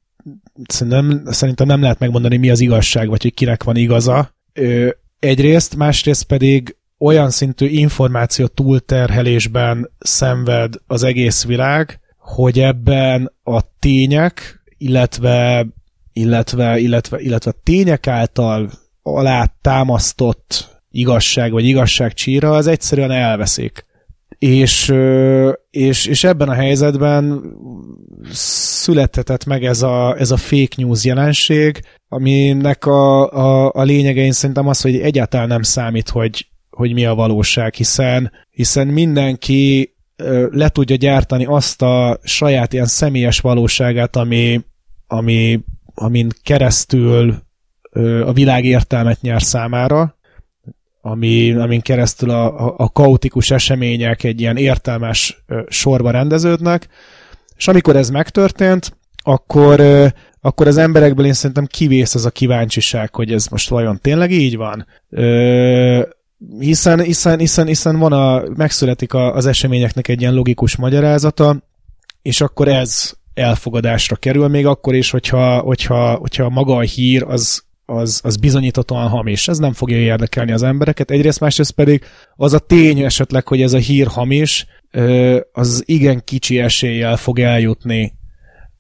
[0.69, 4.31] szerintem, szerintem nem lehet megmondani, mi az igazság, vagy hogy kinek van igaza.
[4.53, 13.61] Ö, egyrészt, másrészt pedig olyan szintű információ túlterhelésben szenved az egész világ, hogy ebben a
[13.79, 15.67] tények, illetve,
[16.13, 18.71] illetve, illetve, illetve tények által
[19.03, 23.85] alá támasztott igazság vagy igazságcsíra az egyszerűen elveszik.
[24.39, 24.95] És,
[25.71, 27.43] és, és ebben a helyzetben
[28.33, 34.33] születhetett meg ez a, ez a fake news jelenség, aminek a, a, a lényege én
[34.33, 39.95] szerintem az, hogy egyáltalán nem számít, hogy, hogy mi a valóság, hiszen, hiszen mindenki
[40.51, 44.61] le tudja gyártani azt a saját ilyen személyes valóságát, ami,
[45.07, 45.61] ami,
[45.95, 47.35] amin keresztül
[48.25, 50.19] a világ értelmet nyer számára,
[51.01, 56.89] ami, amin keresztül a, a kaotikus események egy ilyen értelmes sorba rendeződnek,
[57.57, 59.83] és amikor ez megtörtént, akkor,
[60.41, 64.57] akkor az emberekből én szerintem kivész az a kíváncsiság, hogy ez most vajon tényleg így
[64.57, 64.87] van.
[66.59, 71.63] Hiszen, hiszen, hiszen, hiszen van a, megszületik a, az eseményeknek egy ilyen logikus magyarázata,
[72.23, 77.65] és akkor ez elfogadásra kerül, még akkor is, hogyha, hogyha, hogyha maga a hír az
[77.87, 79.49] az, az bizonyíthatóan hamis.
[79.49, 81.11] Ez nem fogja érdekelni az embereket.
[81.11, 82.05] Egyrészt, másrészt pedig
[82.37, 84.67] az a tény esetleg, hogy ez a hír hamis,
[85.53, 88.13] az igen kicsi eséllyel fog eljutni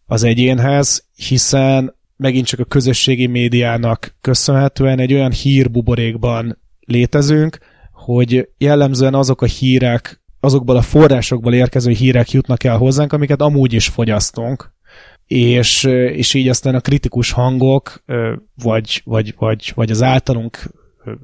[0.06, 7.58] az egyénhez, hiszen megint csak a közösségi médiának köszönhetően egy olyan hírbuborékban létezünk,
[7.92, 13.72] hogy jellemzően azok a hírek, azokból a forrásokból érkező hírek jutnak el hozzánk, amiket amúgy
[13.72, 14.74] is fogyasztunk,
[15.26, 18.04] és, és így aztán a kritikus hangok,
[18.62, 20.70] vagy, vagy, vagy, vagy az általunk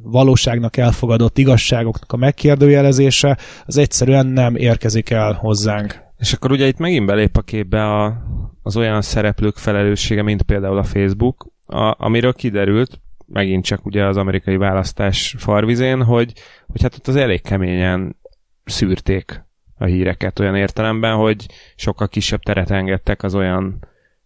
[0.03, 6.01] valóságnak elfogadott igazságoknak a megkérdőjelezése, az egyszerűen nem érkezik el hozzánk.
[6.19, 8.23] És akkor ugye itt megint belép a képbe a,
[8.63, 13.01] az olyan szereplők felelőssége, mint például a Facebook, a, amiről kiderült,
[13.33, 16.33] megint csak ugye az amerikai választás farvizén, hogy,
[16.67, 18.17] hogy hát ott az elég keményen
[18.65, 19.45] szűrték
[19.79, 23.79] a híreket olyan értelemben, hogy sokkal kisebb teret engedtek az olyan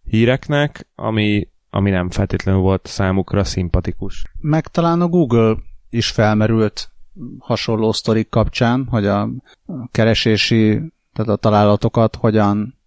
[0.03, 4.23] híreknek, ami, ami nem feltétlenül volt számukra szimpatikus.
[4.39, 5.55] Meg talán a Google
[5.89, 6.91] is felmerült
[7.39, 9.29] hasonló sztorik kapcsán, hogy a
[9.91, 10.81] keresési,
[11.13, 12.77] tehát a találatokat hogyan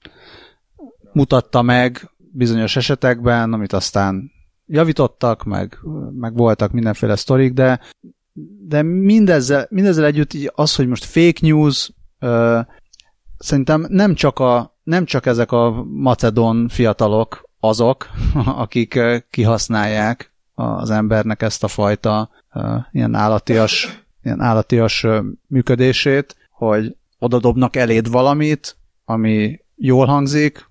[1.13, 4.31] mutatta meg bizonyos esetekben, amit aztán
[4.71, 5.79] javítottak, meg,
[6.13, 7.81] meg voltak mindenféle sztorik, de,
[8.69, 12.61] de mindezzel, mindezzel együtt az, hogy most fake news, ö,
[13.39, 18.09] szerintem nem csak a nem csak ezek a macedon fiatalok azok,
[18.65, 25.07] akik kihasználják az embernek ezt a fajta uh, ilyen állatias, ilyen állatias
[25.47, 30.70] működését, hogy odadobnak eléd valamit, ami jól hangzik,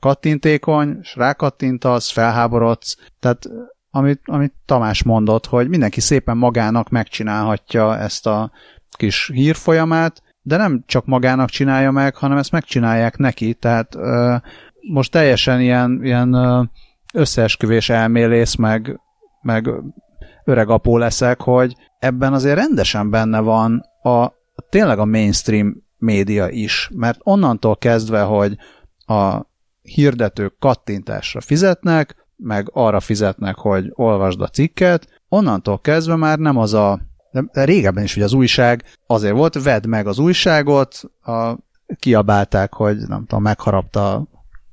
[0.00, 2.96] kattintékony, és rákattintasz, felháborodsz.
[3.20, 3.48] Tehát
[3.90, 8.50] amit, amit Tamás mondott, hogy mindenki szépen magának megcsinálhatja ezt a
[8.96, 14.36] kis hírfolyamát, de nem csak magának csinálja meg, hanem ezt megcsinálják neki, tehát ö,
[14.92, 16.36] most teljesen ilyen, ilyen
[17.14, 19.00] összeesküvés elmélész, meg,
[19.42, 19.70] meg
[20.44, 24.32] öreg apó leszek, hogy ebben azért rendesen benne van a
[24.68, 28.56] tényleg a mainstream média is, mert onnantól kezdve, hogy
[29.06, 29.52] a
[29.84, 36.74] hirdetők kattintásra fizetnek, meg arra fizetnek, hogy olvasd a cikket, onnantól kezdve már nem az
[36.74, 37.00] a
[37.52, 41.56] de régebben is, hogy az újság azért volt, vedd meg az újságot, a,
[41.98, 44.28] kiabálták, hogy nem tudom, megharapta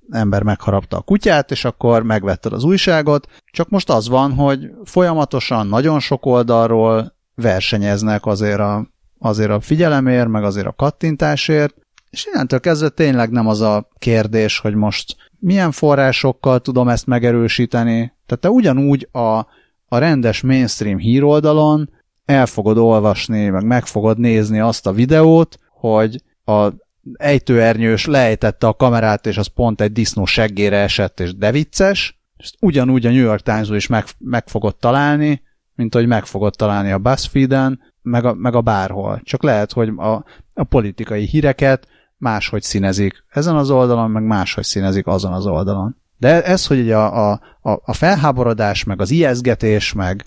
[0.09, 5.67] ember megharapta a kutyát, és akkor megvetted az újságot, csak most az van, hogy folyamatosan
[5.67, 8.87] nagyon sok oldalról versenyeznek azért a,
[9.19, 11.75] azért a figyelemért, meg azért a kattintásért,
[12.11, 18.13] és innentől kezdve tényleg nem az a kérdés, hogy most milyen forrásokkal tudom ezt megerősíteni.
[18.25, 19.37] Tehát te ugyanúgy a,
[19.85, 21.89] a rendes mainstream híroldalon
[22.25, 26.67] el fogod olvasni, meg meg fogod nézni azt a videót, hogy a
[27.13, 32.51] ejtőernyős lejtette a kamerát, és az pont egy disznó seggére esett, és de vicces, és
[32.59, 35.41] ugyanúgy a New York times is meg, meg fogod találni,
[35.75, 39.21] mint hogy meg fogod találni a BuzzFeed-en, meg a, meg a bárhol.
[39.23, 40.23] Csak lehet, hogy a,
[40.53, 41.87] a politikai híreket
[42.21, 45.95] máshogy színezik ezen az oldalon, meg máshogy színezik azon az oldalon.
[46.17, 50.23] De ez, hogy a, a, a felháborodás, meg az ijeszgetés, meg,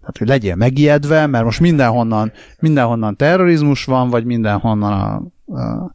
[0.00, 5.14] tehát, hogy legyél megijedve, mert most mindenhonnan, mindenhonnan terrorizmus van, vagy mindenhonnan a,
[5.60, 5.92] a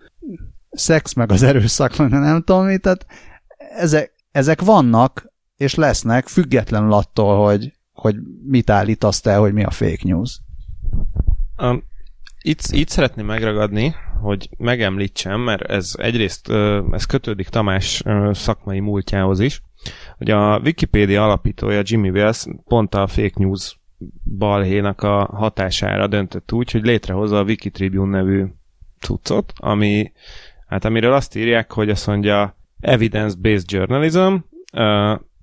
[0.72, 3.06] szex meg az erőszak, meg nem tudom mi, tehát
[3.76, 9.72] ezek, ezek vannak, és lesznek, függetlenül attól, hogy, hogy mit állítasz te, hogy mi a
[9.72, 10.40] fake news.
[11.58, 11.84] Um,
[12.42, 16.50] itt, itt szeretném megragadni, hogy megemlítsem, mert ez egyrészt
[16.92, 19.62] ez kötődik Tamás szakmai múltjához is,
[20.18, 23.80] hogy a Wikipedia alapítója Jimmy Wales pont a fake news
[24.38, 28.46] balhénak a hatására döntött úgy, hogy létrehozza a Wikitribune nevű
[29.00, 30.12] cuccot, ami,
[30.68, 34.36] hát amiről azt írják, hogy azt mondja evidence-based journalism,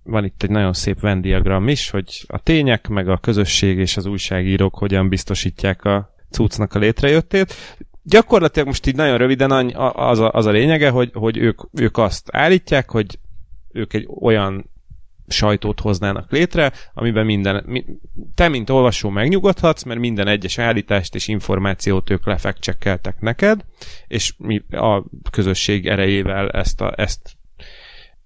[0.03, 3.97] van itt egy nagyon szép Venn diagram is, hogy a tények, meg a közösség és
[3.97, 7.55] az újságírók hogyan biztosítják a cuccnak a létrejöttét.
[8.03, 9.51] Gyakorlatilag most így nagyon röviden
[9.95, 13.19] az a, az a lényege, hogy, hogy ők, ők azt állítják, hogy
[13.73, 14.71] ők egy olyan
[15.29, 17.85] sajtót hoznának létre, amiben minden,
[18.35, 23.65] te, mint olvasó megnyugodhatsz, mert minden egyes állítást és információt ők lefekcsekkeltek neked,
[24.07, 27.36] és mi a közösség erejével ezt, a, ezt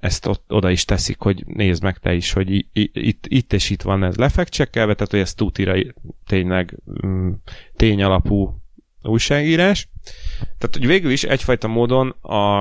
[0.01, 3.83] ezt ott, oda is teszik, hogy nézd meg te is, hogy itt, itt és itt
[3.83, 5.75] van ez lefekcsekkelve, tehát hogy ez tutira
[6.27, 6.77] tényleg
[7.07, 7.31] mm,
[7.77, 8.61] tényalapú
[9.03, 9.89] újságírás.
[10.41, 12.61] Tehát, hogy végül is egyfajta módon a,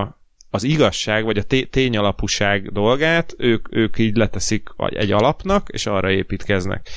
[0.50, 6.90] az igazság, vagy a tényalapúság dolgát ők, ők így leteszik egy alapnak, és arra építkeznek.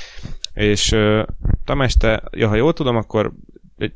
[0.55, 0.97] És
[1.65, 3.33] Tamás, te, ja, ha jól tudom, akkor
[3.83, 3.95] egy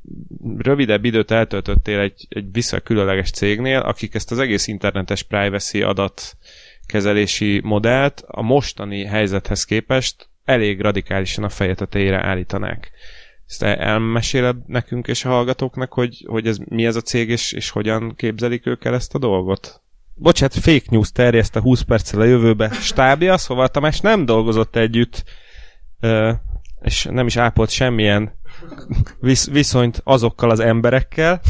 [0.57, 6.37] rövidebb időt eltöltöttél egy, egy visszakülönleges cégnél, akik ezt az egész internetes privacy adat
[6.87, 12.91] kezelési modellt a mostani helyzethez képest elég radikálisan a feje tetejére állítanák.
[13.47, 17.71] Ezt elmeséled nekünk és a hallgatóknak, hogy, hogy ez, mi ez a cég, és, és
[17.71, 19.83] hogyan képzelik ők el ezt a dolgot?
[20.15, 25.25] Bocsát, fake news terjeszt a 20 perccel a jövőbe stábja, szóval Tamás nem dolgozott együtt,
[26.81, 28.39] és nem is ápolt semmilyen
[29.21, 31.41] visz, viszonyt azokkal az emberekkel,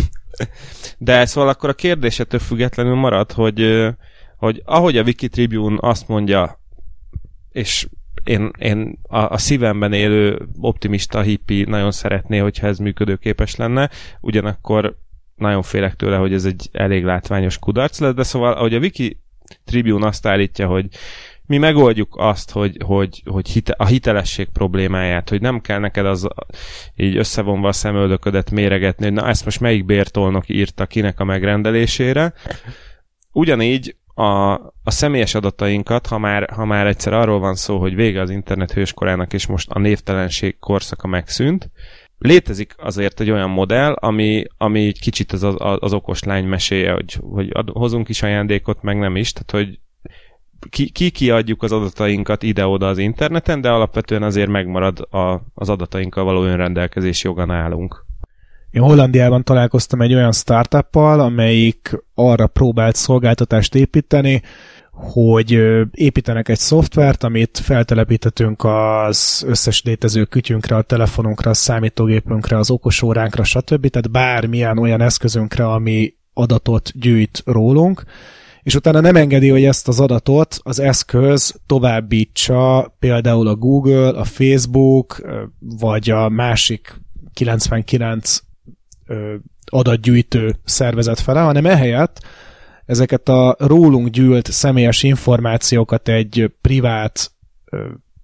[0.98, 3.88] de szóval akkor a kérdésetől függetlenül marad, hogy,
[4.36, 6.60] hogy ahogy a Wikitribune azt mondja,
[7.52, 7.88] és
[8.24, 13.90] én, én a, a szívemben élő optimista hippi nagyon szeretné, hogyha ez működőképes lenne,
[14.20, 14.96] ugyanakkor
[15.34, 19.20] nagyon félek tőle, hogy ez egy elég látványos kudarc lesz, de szóval, ahogy a Wiki
[19.64, 20.88] Tribune azt állítja, hogy
[21.46, 26.28] mi megoldjuk azt, hogy, hogy, hogy hite, a hitelesség problémáját, hogy nem kell neked az
[26.96, 32.32] így összevonva a szemöldöködet méregetni, hogy na ezt most melyik bértolnok írta kinek a megrendelésére.
[33.32, 34.52] Ugyanígy a,
[34.84, 38.72] a személyes adatainkat, ha már, ha már egyszer arról van szó, hogy vége az internet
[38.72, 41.70] hőskorának, és most a névtelenség korszaka megszűnt,
[42.18, 47.18] létezik azért egy olyan modell, ami, ami kicsit az, az, az okos lány meséje, hogy,
[47.20, 49.78] hogy ad, hozunk is ajándékot, meg nem is, tehát hogy
[50.70, 56.24] ki, ki kiadjuk az adatainkat ide-oda az interneten, de alapvetően azért megmarad a, az adatainkkal
[56.24, 58.04] való önrendelkezés joga nálunk.
[58.70, 64.42] Én Hollandiában találkoztam egy olyan startuppal, amelyik arra próbált szolgáltatást építeni,
[64.92, 65.50] hogy
[65.90, 73.44] építenek egy szoftvert, amit feltelepíthetünk az összes létező kütyünkre, a telefonunkra, a számítógépünkre, az okosóránkra,
[73.44, 73.88] stb.
[73.88, 78.04] Tehát bármilyen olyan eszközünkre, ami adatot gyűjt rólunk,
[78.66, 84.24] és utána nem engedi, hogy ezt az adatot az eszköz továbbítsa például a Google, a
[84.24, 85.22] Facebook,
[85.58, 87.00] vagy a másik
[87.32, 88.38] 99
[89.64, 92.24] adatgyűjtő szervezet fele, hanem ehelyett
[92.86, 97.32] ezeket a rólunk gyűlt személyes információkat egy privát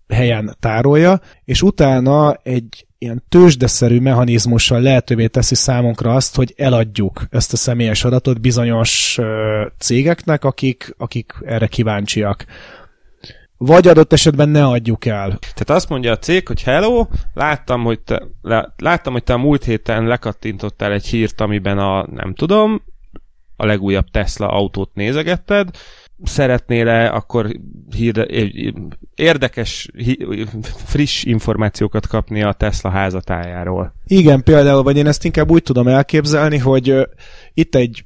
[0.09, 7.53] helyen tárolja, és utána egy ilyen tőzsdeszerű mechanizmussal lehetővé teszi számunkra azt, hogy eladjuk ezt
[7.53, 9.19] a személyes adatot bizonyos
[9.79, 12.45] cégeknek, akik, akik erre kíváncsiak.
[13.57, 15.29] Vagy adott esetben ne adjuk el.
[15.39, 18.23] Tehát azt mondja a cég, hogy hello, láttam, hogy te,
[18.77, 22.83] láttam, hogy te a múlt héten lekattintottál egy hírt, amiben a, nem tudom,
[23.57, 25.69] a legújabb Tesla autót nézegetted,
[26.25, 27.53] szeretnél-e akkor
[29.15, 29.89] érdekes,
[30.85, 33.95] friss információkat kapni a Tesla házatájáról?
[34.07, 36.95] Igen, például, vagy én ezt inkább úgy tudom elképzelni, hogy
[37.55, 38.05] itt egy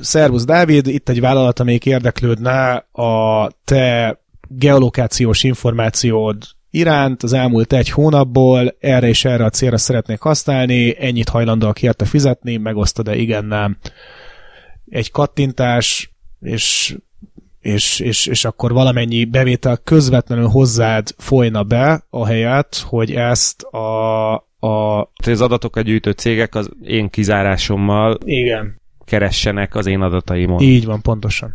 [0.00, 4.18] Szervusz Dávid, itt egy vállalat, amelyik érdeklődne a te
[4.48, 6.36] geolokációs információd
[6.70, 12.04] iránt az elmúlt egy hónapból, erre és erre a célra szeretnék használni, ennyit hajlandóak érte
[12.04, 13.76] fizetni, megosztod-e igen, nem.
[14.88, 16.96] Egy kattintás, és
[17.62, 24.34] és, és, és akkor valamennyi bevétel közvetlenül hozzád folyna be, a helyet, hogy ezt a,
[24.58, 25.00] a...
[25.26, 28.80] Az adatokat gyűjtő cégek az én kizárásommal Igen.
[29.04, 30.60] keressenek az én adataimon.
[30.60, 31.54] Így van, pontosan.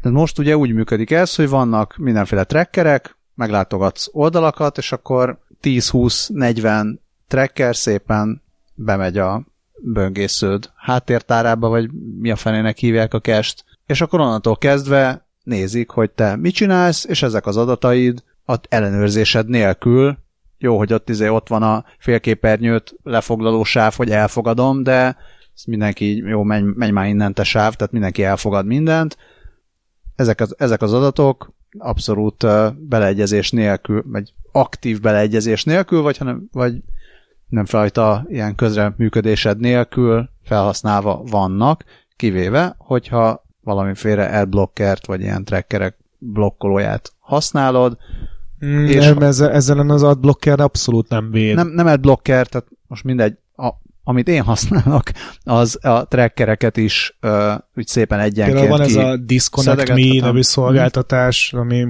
[0.00, 6.98] Tehát most ugye úgy működik ez, hogy vannak mindenféle trackerek, meglátogatsz oldalakat, és akkor 10-20-40
[7.28, 8.42] tracker szépen
[8.74, 9.44] bemegy a
[9.82, 11.90] böngésződ háttértárába, vagy
[12.20, 17.04] mi a fenének hívják a kest, és akkor onnantól kezdve nézik, hogy te mit csinálsz,
[17.04, 20.18] és ezek az adataid a ellenőrzésed nélkül,
[20.58, 25.16] jó, hogy ott, izé, ott van a félképernyőt lefoglaló sáv, hogy elfogadom, de
[25.54, 29.16] ezt mindenki, jó, menj, menj már innen te sáv, tehát mindenki elfogad mindent.
[30.16, 32.46] Ezek az, ezek az adatok abszolút
[32.88, 36.82] beleegyezés nélkül, vagy aktív beleegyezés nélkül, vagy, hanem, vagy
[37.48, 41.84] nem fajta ilyen közreműködésed nélkül felhasználva vannak,
[42.16, 47.96] kivéve, hogyha valamiféle adblockert, vagy ilyen trackerek blokkolóját használod.
[48.66, 51.54] Mm, és nem, ezzel, ezzel az adblocker abszolút nem véd.
[51.54, 53.68] Nem, nem adblocker, tehát most mindegy, a,
[54.04, 55.02] amit én használok,
[55.44, 60.42] az a trackereket is uh, úgy szépen egyenként Például van ez a Disconnect Me nevű
[60.42, 61.86] szolgáltatás, ami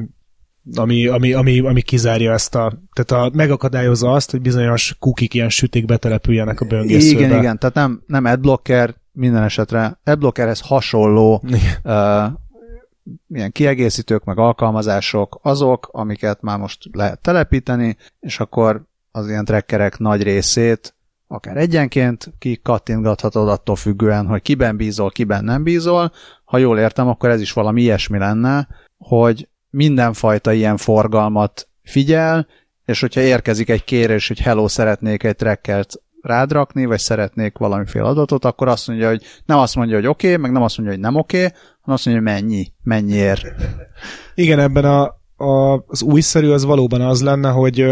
[0.75, 5.49] ami, ami, ami, ami kizárja ezt a, tehát a, megakadályozza azt, hogy bizonyos kukik ilyen
[5.49, 7.25] sütik betelepüljenek a böngészőbe.
[7.25, 11.43] Igen, igen, tehát nem, nem adblocker, minden esetre adblockerhez hasonló
[11.85, 12.25] uh,
[13.29, 19.99] ilyen kiegészítők, meg alkalmazások azok, amiket már most lehet telepíteni, és akkor az ilyen trackerek
[19.99, 20.95] nagy részét
[21.27, 26.13] akár egyenként kikattintgathatod attól függően, hogy kiben bízol, kiben nem bízol.
[26.45, 32.47] Ha jól értem, akkor ez is valami ilyesmi lenne, hogy mindenfajta ilyen forgalmat figyel,
[32.85, 35.37] és hogyha érkezik egy kérés, hogy hello, szeretnék egy
[36.21, 40.27] trackert rádrakni, vagy szeretnék valamiféle adatot, akkor azt mondja, hogy nem azt mondja, hogy oké,
[40.27, 43.47] okay, meg nem azt mondja, hogy nem oké, okay, hanem azt mondja, hogy mennyi, mennyiért.
[44.35, 45.03] Igen, ebben a,
[45.45, 47.87] a, az újszerű az valóban az lenne, hogy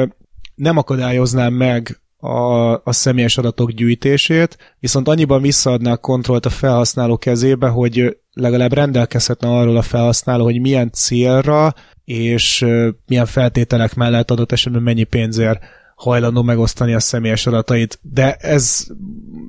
[0.55, 5.45] nem akadályoznám meg a, a személyes adatok gyűjtését, viszont annyiban
[5.85, 11.75] a kontrollt a felhasználó kezébe, hogy legalább rendelkezhetne arról a felhasználó, hogy milyen célra
[12.05, 12.67] és
[13.07, 15.63] milyen feltételek mellett adott esetben mennyi pénzért
[15.99, 18.87] hajlandó megosztani a személyes adatait, de ez,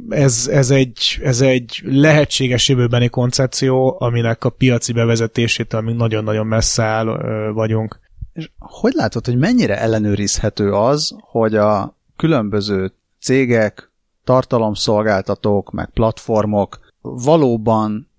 [0.10, 6.84] ez, ez, egy, ez egy lehetséges jövőbeni koncepció, aminek a piaci bevezetését, amíg nagyon-nagyon messze
[6.84, 7.06] áll
[7.54, 8.00] vagyunk.
[8.34, 13.91] És hogy látod, hogy mennyire ellenőrizhető az, hogy a különböző cégek,
[14.24, 18.10] tartalomszolgáltatók, meg platformok valóban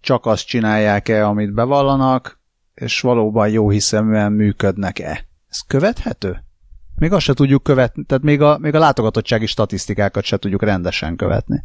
[0.00, 2.38] csak azt csinálják-e, amit bevallanak,
[2.74, 5.26] és valóban jó hiszeműen működnek-e.
[5.50, 6.42] Ez követhető?
[6.98, 11.16] Még azt se tudjuk követni, tehát még a, még a látogatottsági statisztikákat se tudjuk rendesen
[11.16, 11.64] követni.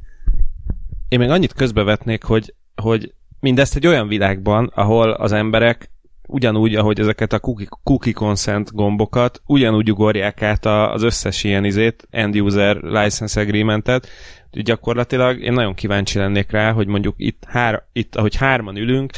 [1.08, 5.92] Én még annyit közbevetnék, hogy, hogy mindezt egy olyan világban, ahol az emberek
[6.28, 12.08] ugyanúgy, ahogy ezeket a cookie, cookie consent gombokat, ugyanúgy ugorják át az összes ilyen izét,
[12.10, 14.08] end user license agreementet,
[14.52, 19.12] gyakorlatilag én nagyon kíváncsi lennék rá, hogy mondjuk itt, hár, itt ahogy hárman ülünk,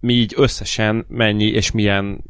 [0.00, 2.24] mi így összesen mennyi és milyen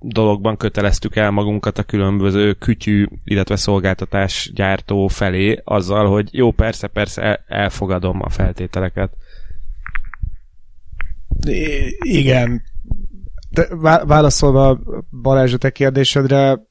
[0.00, 6.86] dologban köteleztük el magunkat a különböző kütyű, illetve szolgáltatás gyártó felé azzal, hogy jó, persze,
[6.86, 9.12] persze, elfogadom a feltételeket.
[11.46, 12.62] I- igen.
[13.50, 13.66] De
[14.04, 14.80] válaszolva
[15.22, 16.68] Balázs a te kérdésedre,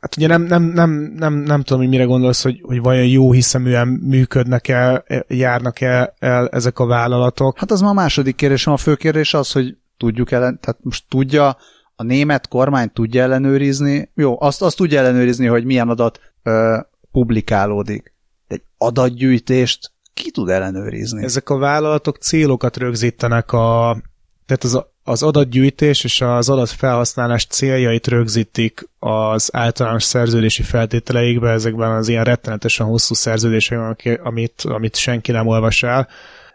[0.00, 3.32] Hát ugye nem, nem, nem, nem, nem tudom, hogy mire gondolsz, hogy, hogy vajon jó
[3.32, 7.58] hiszeműen működnek el, járnak el, el ezek a vállalatok.
[7.58, 11.04] Hát az ma a második kérdésem, a fő kérdés az, hogy tudjuk ellen, tehát most
[11.08, 11.56] tudja,
[12.00, 16.78] a német kormány tudja ellenőrizni, jó, azt, azt tudja ellenőrizni, hogy milyen adat ö,
[17.12, 18.14] publikálódik.
[18.48, 21.24] De egy adatgyűjtést ki tud ellenőrizni?
[21.24, 23.96] Ezek a vállalatok célokat rögzítenek a,
[24.46, 32.08] tehát az, az adatgyűjtés és az adatfelhasználás céljait rögzítik az általános szerződési feltételeikbe, ezekben az
[32.08, 36.08] ilyen rettenetesen hosszú szerződésekben, amit, amit senki nem olvas el,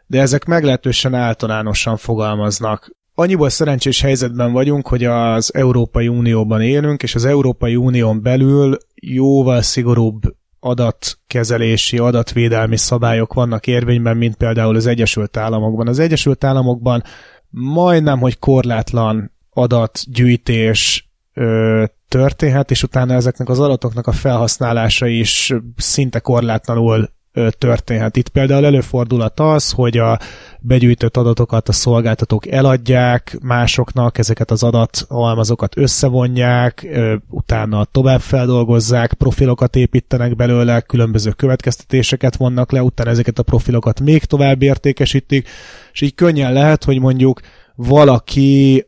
[0.08, 2.92] de ezek meglehetősen általánosan fogalmaznak.
[3.16, 9.62] Annyiból szerencsés helyzetben vagyunk, hogy az Európai Unióban élünk, és az Európai Unión belül jóval
[9.62, 10.22] szigorúbb
[10.60, 15.88] adatkezelési, adatvédelmi szabályok vannak érvényben, mint például az Egyesült Államokban.
[15.88, 17.04] Az Egyesült Államokban
[17.50, 26.20] majdnem, hogy korlátlan adatgyűjtés ö, történhet, és utána ezeknek az adatoknak a felhasználása is szinte
[26.20, 27.10] korlátlanul
[27.58, 28.18] történhet.
[28.18, 30.20] Itt például előfordulhat az, hogy a
[30.60, 36.88] begyűjtött adatokat a szolgáltatók eladják másoknak, ezeket az adathalmazokat összevonják,
[37.30, 44.24] utána tovább feldolgozzák, profilokat építenek belőle, különböző következtetéseket vonnak le, utána ezeket a profilokat még
[44.24, 45.48] tovább értékesítik,
[45.94, 47.40] és így könnyen lehet, hogy mondjuk
[47.76, 48.86] valaki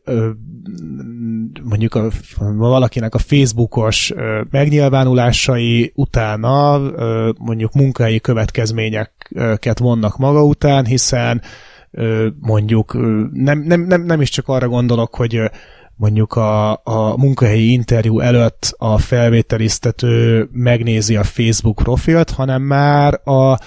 [1.66, 4.14] mondjuk a, valakinek a Facebookos
[4.50, 6.80] megnyilvánulásai utána
[7.38, 11.42] mondjuk munkai következményeket vonnak maga után, hiszen
[12.40, 12.94] mondjuk
[13.34, 15.42] nem, nem, nem, nem is csak arra gondolok, hogy
[15.96, 23.58] mondjuk a, a munkahelyi interjú előtt a felvételiztető megnézi a Facebook profilt, hanem már a,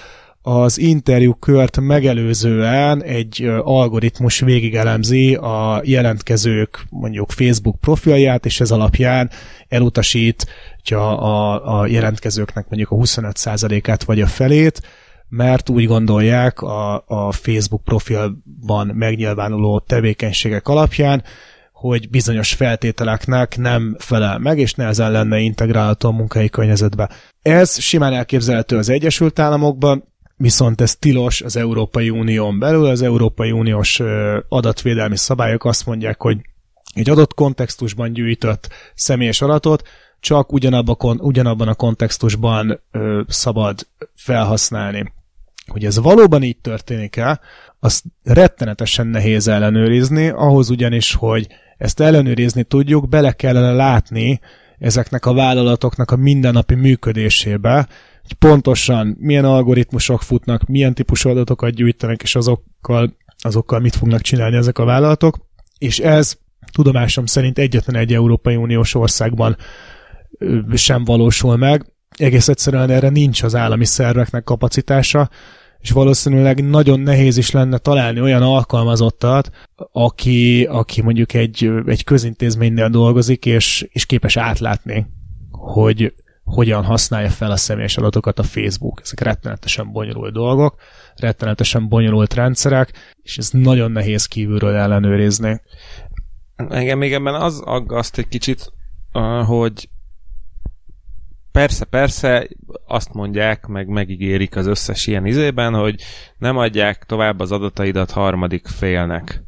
[0.41, 9.29] az interjú kört megelőzően egy algoritmus végigelemzi a jelentkezők mondjuk Facebook profilját, és ez alapján
[9.67, 14.81] elutasítja a, a jelentkezőknek mondjuk a 25%-át vagy a felét,
[15.29, 21.23] mert úgy gondolják a, a Facebook profilban megnyilvánuló tevékenységek alapján,
[21.71, 27.09] hogy bizonyos feltételeknek nem felel meg, és nehezen lenne integrálható a munkai környezetbe.
[27.41, 30.03] Ez simán elképzelhető az Egyesült Államokban,
[30.39, 32.85] viszont ez tilos az Európai Unión belül.
[32.85, 34.01] Az Európai Uniós
[34.49, 36.37] adatvédelmi szabályok azt mondják, hogy
[36.93, 39.87] egy adott kontextusban gyűjtött személyes adatot
[40.19, 45.13] csak ugyanabban, ugyanabban a kontextusban ö, szabad felhasználni.
[45.67, 47.39] Hogy ez valóban így történik-e,
[47.79, 54.39] azt rettenetesen nehéz ellenőrizni, ahhoz ugyanis, hogy ezt ellenőrizni tudjuk, bele kellene látni
[54.79, 57.87] ezeknek a vállalatoknak a mindennapi működésébe,
[58.29, 64.55] hogy pontosan milyen algoritmusok futnak, milyen típusú adatokat gyűjtenek, és azokkal, azokkal mit fognak csinálni
[64.55, 65.37] ezek a vállalatok,
[65.77, 66.37] és ez
[66.71, 69.57] tudomásom szerint egyetlen egy Európai Uniós országban
[70.73, 71.85] sem valósul meg.
[72.17, 75.29] Egész egyszerűen erre nincs az állami szerveknek kapacitása,
[75.79, 79.49] és valószínűleg nagyon nehéz is lenne találni olyan alkalmazottat,
[79.91, 85.05] aki, aki mondjuk egy, egy közintézménynél dolgozik, és, és képes átlátni,
[85.51, 86.13] hogy
[86.49, 88.99] hogyan használja fel a személyes adatokat a Facebook.
[89.03, 90.75] Ezek rettenetesen bonyolult dolgok,
[91.15, 92.91] rettenetesen bonyolult rendszerek,
[93.21, 95.61] és ez nagyon nehéz kívülről ellenőrizni.
[96.55, 98.73] Engem még ebben az aggaszt egy kicsit,
[99.45, 99.89] hogy
[101.51, 102.47] persze, persze,
[102.87, 106.01] azt mondják, meg megígérik az összes ilyen izében, hogy
[106.37, 109.43] nem adják tovább az adataidat harmadik félnek.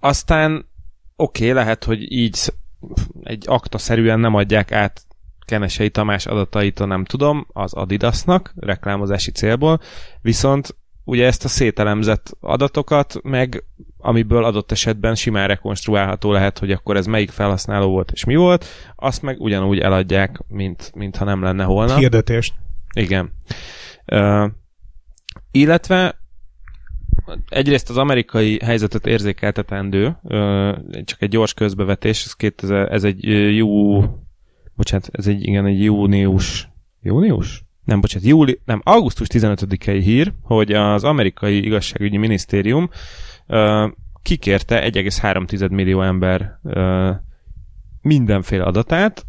[0.00, 0.68] Aztán
[1.16, 2.38] oké, okay, lehet, hogy így
[3.22, 5.02] egy aktaszerűen nem adják át
[5.44, 9.80] Kenesei Tamás adatait, nem tudom, az Adidasnak reklámozási célból,
[10.20, 13.64] viszont ugye ezt a szételemzett adatokat, meg
[13.98, 18.66] amiből adott esetben simán rekonstruálható lehet, hogy akkor ez melyik felhasználó volt és mi volt,
[18.96, 21.98] azt meg ugyanúgy eladják, mint, mint ha nem lenne holnap.
[21.98, 22.54] Hirdetést.
[22.94, 23.32] Igen.
[24.12, 24.50] Uh,
[25.50, 26.18] illetve
[27.48, 33.24] egyrészt az amerikai helyzetet érzékeltetendő, uh, csak egy gyors közbevetés, ez, 2000, ez egy
[33.56, 34.00] jó,
[34.76, 36.68] bocsánat, ez egy, igen, egy június,
[37.02, 37.64] június?
[37.84, 42.90] nem, bocsánat, júli, nem, augusztus 15-i hír, hogy az amerikai igazságügyi minisztérium
[43.46, 43.90] uh,
[44.22, 47.10] kikérte 1,3 millió ember uh,
[48.02, 49.26] mindenféle adatát,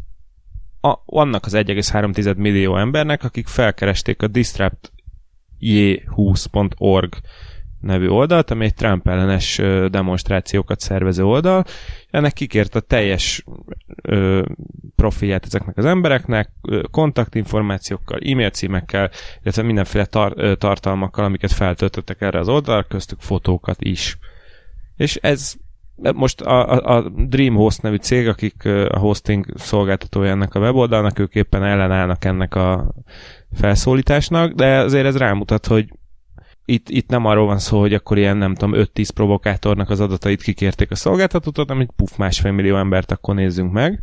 [0.80, 7.12] a, annak az 1,3 millió embernek, akik felkeresték a disrupt20.org
[7.86, 9.60] nevű oldalt, ami egy Trump ellenes
[9.90, 11.64] demonstrációkat szervező oldal.
[12.10, 13.44] Ennek kikért a teljes
[14.02, 14.42] ö,
[14.96, 16.50] profilját ezeknek az embereknek,
[16.90, 19.10] kontaktinformációkkal, e-mail címekkel,
[19.42, 24.18] illetve mindenféle tar- tartalmakkal, amiket feltöltöttek erre az oldalra, köztük fotókat is.
[24.96, 25.54] És ez
[26.14, 31.34] most a, a, a DreamHost nevű cég, akik a hosting szolgáltatója ennek a weboldalnak, ők
[31.34, 32.94] éppen ellenállnak ennek a
[33.52, 35.88] felszólításnak, de azért ez rámutat, hogy
[36.68, 40.42] itt, itt nem arról van szó, hogy akkor ilyen, nem tudom, 5-10 provokátornak az adatait
[40.42, 44.02] kikérték a szolgáltatót, hanem egy puf másfél millió embert akkor nézzünk meg.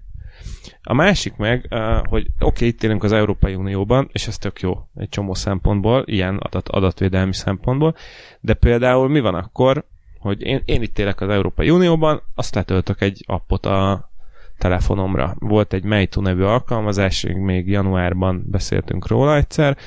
[0.83, 1.67] A másik meg,
[2.09, 6.03] hogy oké, okay, itt élünk az Európai Unióban, és ez tök jó egy csomó szempontból,
[6.05, 7.95] ilyen adat, adatvédelmi szempontból,
[8.39, 9.85] de például mi van akkor,
[10.19, 14.09] hogy én, én itt élek az Európai Unióban, azt letöltök egy appot a
[14.57, 15.35] telefonomra.
[15.39, 19.77] Volt egy Meitu nevű alkalmazás, még januárban beszéltünk róla egyszer,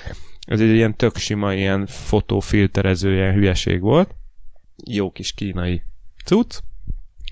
[0.46, 4.14] ez egy ilyen tök sima, ilyen fotófilterező ilyen hülyeség volt.
[4.84, 5.82] Jó kis kínai
[6.24, 6.58] cucc.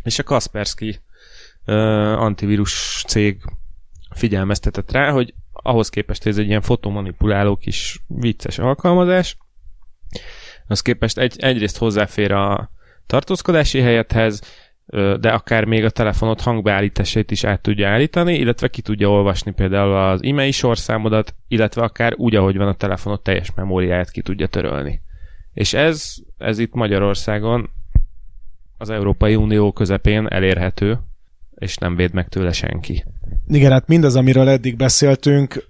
[0.03, 1.01] És a Kaspersky
[1.67, 1.75] uh,
[2.23, 3.43] antivírus cég
[4.11, 9.37] figyelmeztetett rá, hogy ahhoz képest, hogy ez egy ilyen fotomanipuláló kis vicces alkalmazás,
[10.67, 12.71] az képest egy, egyrészt hozzáfér a
[13.07, 14.43] tartózkodási helyethez,
[14.95, 19.97] de akár még a telefonot hangbeállításait is át tudja állítani, illetve ki tudja olvasni például
[19.97, 25.01] az e-mail sorszámodat, illetve akár úgy, ahogy van a telefonot, teljes memóriáját ki tudja törölni.
[25.53, 27.71] És ez, ez itt Magyarországon
[28.79, 30.99] az Európai Unió közepén elérhető,
[31.55, 33.05] és nem véd meg tőle senki.
[33.47, 35.67] Igen, hát mindaz, amiről eddig beszéltünk,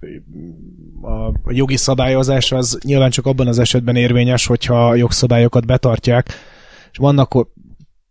[1.43, 6.29] a jogi szabályozás az nyilván csak abban az esetben érvényes, hogyha a jogszabályokat betartják,
[6.91, 7.33] és vannak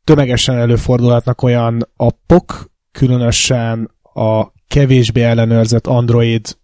[0.04, 6.56] tömegesen előfordulhatnak olyan appok, különösen a kevésbé ellenőrzett Android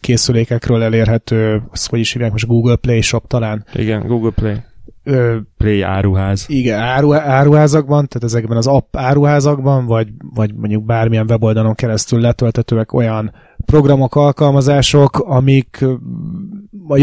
[0.00, 3.64] készülékekről elérhető, azt hogy is hívják most Google Play Shop talán.
[3.74, 4.56] Igen, Google Play.
[5.02, 6.44] Ö, Play áruház.
[6.48, 12.92] Igen, áru, áruházakban, tehát ezekben az app áruházakban, vagy, vagy mondjuk bármilyen weboldalon keresztül letöltetőek
[12.92, 13.32] olyan
[13.64, 15.84] programok, alkalmazások, amik
[16.88, 16.96] a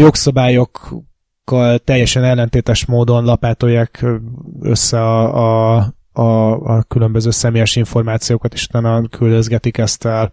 [1.50, 4.04] jogszabályokkal teljesen ellentétes módon lapátolják
[4.60, 10.32] össze a, a, a, a különböző személyes információkat, és utána küldözgetik ezt el.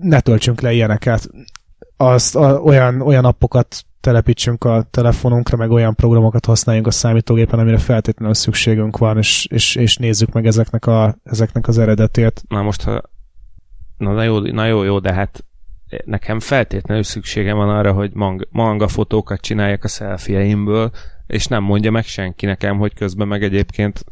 [0.00, 1.28] Ne töltsünk le ilyeneket.
[1.96, 7.78] Azt, a, olyan, olyan appokat telepítsünk a telefonunkra, meg olyan programokat használjunk a számítógépen, amire
[7.78, 12.42] feltétlenül szükségünk van, és, és, és nézzük meg ezeknek, a, ezeknek az eredetét.
[12.48, 13.02] Na most, ha
[13.96, 15.44] na, na jó, na jó, jó, de hát
[16.04, 20.90] nekem feltétlenül szükségem van arra, hogy manga, manga fotókat csináljak a szelfieimből,
[21.26, 24.04] és nem mondja meg senki nekem, hogy közben meg egyébként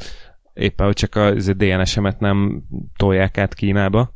[0.55, 2.62] éppen, hogy csak a DNS-emet nem
[2.97, 4.14] tolják át Kínába.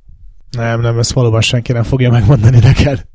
[0.50, 3.06] Nem, nem, ezt valóban senki nem fogja megmondani neked.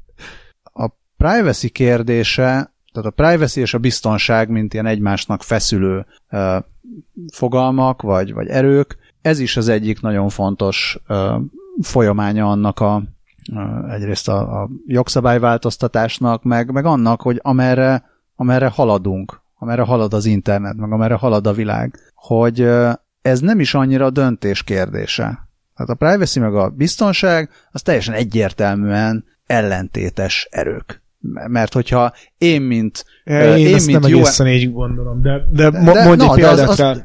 [0.63, 6.63] A privacy kérdése, tehát a privacy és a biztonság, mint ilyen egymásnak feszülő uh,
[7.33, 11.41] fogalmak, vagy, vagy erők, ez is az egyik nagyon fontos uh,
[11.81, 13.03] folyamánya annak a
[13.89, 18.03] egyrészt a, a jogszabályváltoztatásnak, meg, meg annak, hogy amerre,
[18.35, 22.69] amerre haladunk, amerre halad az internet, meg amerre halad a világ, hogy
[23.21, 25.47] ez nem is annyira a döntés kérdése.
[25.75, 31.01] Tehát a privacy meg a biztonság az teljesen egyértelműen ellentétes erők.
[31.47, 33.05] Mert hogyha én, mint...
[33.23, 34.17] Én, én ezt mint nem jó...
[34.17, 37.03] egészen így gondolom, de, de, de mondj egy példát az, az,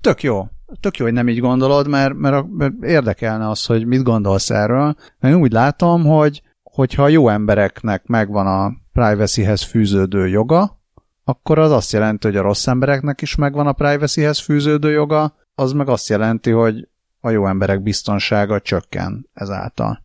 [0.00, 0.46] Tök jó
[0.80, 4.94] tök jó, hogy nem így gondolod, mert, mert, mert érdekelne az, hogy mit gondolsz erről.
[5.22, 10.80] Én úgy látom, hogy hogyha jó embereknek megvan a privacyhez fűződő joga,
[11.24, 15.72] akkor az azt jelenti, hogy a rossz embereknek is megvan a privacyhez fűződő joga, az
[15.72, 16.88] meg azt jelenti, hogy
[17.20, 20.04] a jó emberek biztonsága csökken ezáltal.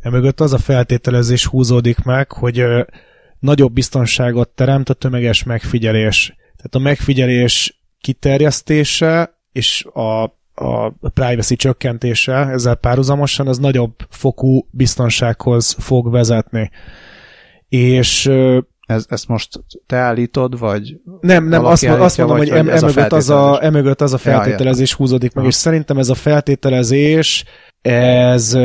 [0.00, 2.82] Emögött az a feltételezés húzódik meg, hogy ö,
[3.38, 6.36] nagyobb biztonságot teremt a tömeges megfigyelés.
[6.56, 10.22] Tehát a megfigyelés kiterjesztése és a,
[10.54, 16.70] a privacy csökkentése ezzel párhuzamosan az nagyobb fokú biztonsághoz fog vezetni.
[17.68, 18.30] És
[18.86, 19.48] ez, ezt most
[19.86, 24.00] te állítod, vagy Nem, nem, azt, azt mondom, vagy, hogy em, emögött, az a, emögött
[24.00, 25.50] az a feltételezés ja, húzódik meg, ha.
[25.50, 27.44] és szerintem ez a feltételezés,
[27.82, 28.56] ez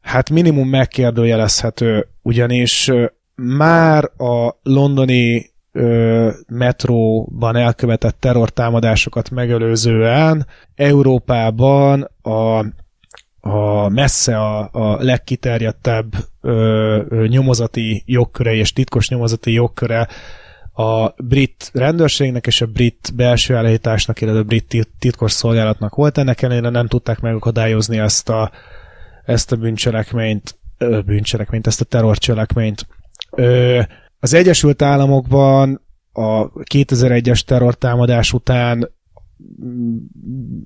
[0.00, 2.92] hát minimum megkérdőjelezhető, ugyanis
[3.34, 12.64] már a londoni ö, metróban elkövetett terrortámadásokat megelőzően Európában a,
[13.40, 20.08] a messze a, a legkiterjedtebb ö, ö, nyomozati jogköre és titkos nyomozati jogköre
[20.72, 26.18] a brit rendőrségnek és a brit belső állításnak, illetve a brit titkos szolgálatnak volt.
[26.18, 28.50] Ennek ellenére nem tudták megakadályozni ezt a,
[29.24, 32.86] ezt a bűncselekményt, ö, bűncselekményt, ezt a terrorcselekményt.
[33.30, 33.80] Ö,
[34.20, 35.80] az Egyesült Államokban
[36.12, 38.90] a 2001-es terrortámadás után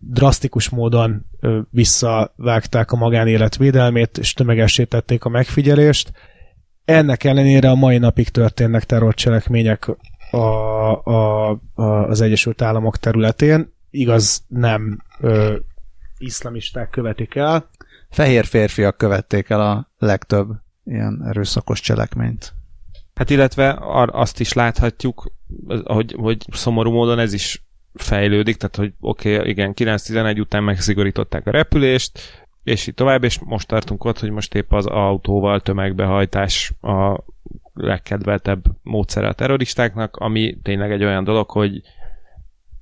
[0.00, 1.26] drasztikus módon
[1.70, 6.12] visszavágták a magánélet védelmét, és tömegesítették a megfigyelést.
[6.84, 9.88] Ennek ellenére a mai napig történnek terrorcselekmények
[10.30, 13.72] a, a, a, az Egyesült Államok területén.
[13.90, 15.56] Igaz, nem ö,
[16.18, 17.68] iszlamisták követik el.
[18.10, 20.48] Fehér férfiak követték el a legtöbb
[20.84, 22.54] ilyen erőszakos cselekményt.
[23.14, 25.32] Hát illetve azt is láthatjuk,
[25.84, 31.46] hogy, hogy szomorú módon ez is fejlődik, tehát hogy oké, okay, igen, 9-11 után megszigorították
[31.46, 32.20] a repülést,
[32.62, 37.24] és így tovább, és most tartunk ott, hogy most épp az autóval tömegbehajtás a
[37.74, 41.82] legkedveltebb módszere a terroristáknak, ami tényleg egy olyan dolog, hogy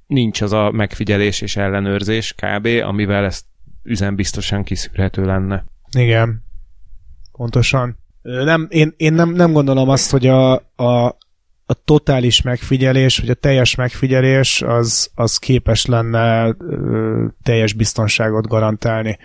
[0.07, 3.45] nincs az a megfigyelés és ellenőrzés kb., amivel ezt
[3.83, 5.65] üzenbiztosan kiszűrhető lenne.
[5.97, 6.45] Igen,
[7.33, 8.00] pontosan.
[8.23, 11.19] Nem, én, én nem, nem gondolom azt, hogy a, a,
[11.67, 19.19] a totális megfigyelés, vagy a teljes megfigyelés az, az képes lenne ö, teljes biztonságot garantálni.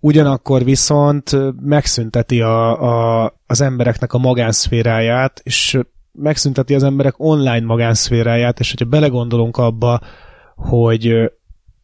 [0.00, 2.82] Ugyanakkor viszont megszünteti a,
[3.22, 5.78] a, az embereknek a magánszféráját, és
[6.12, 10.00] megszünteti az emberek online magánszféráját, és hogyha belegondolunk abba,
[10.56, 11.32] hogy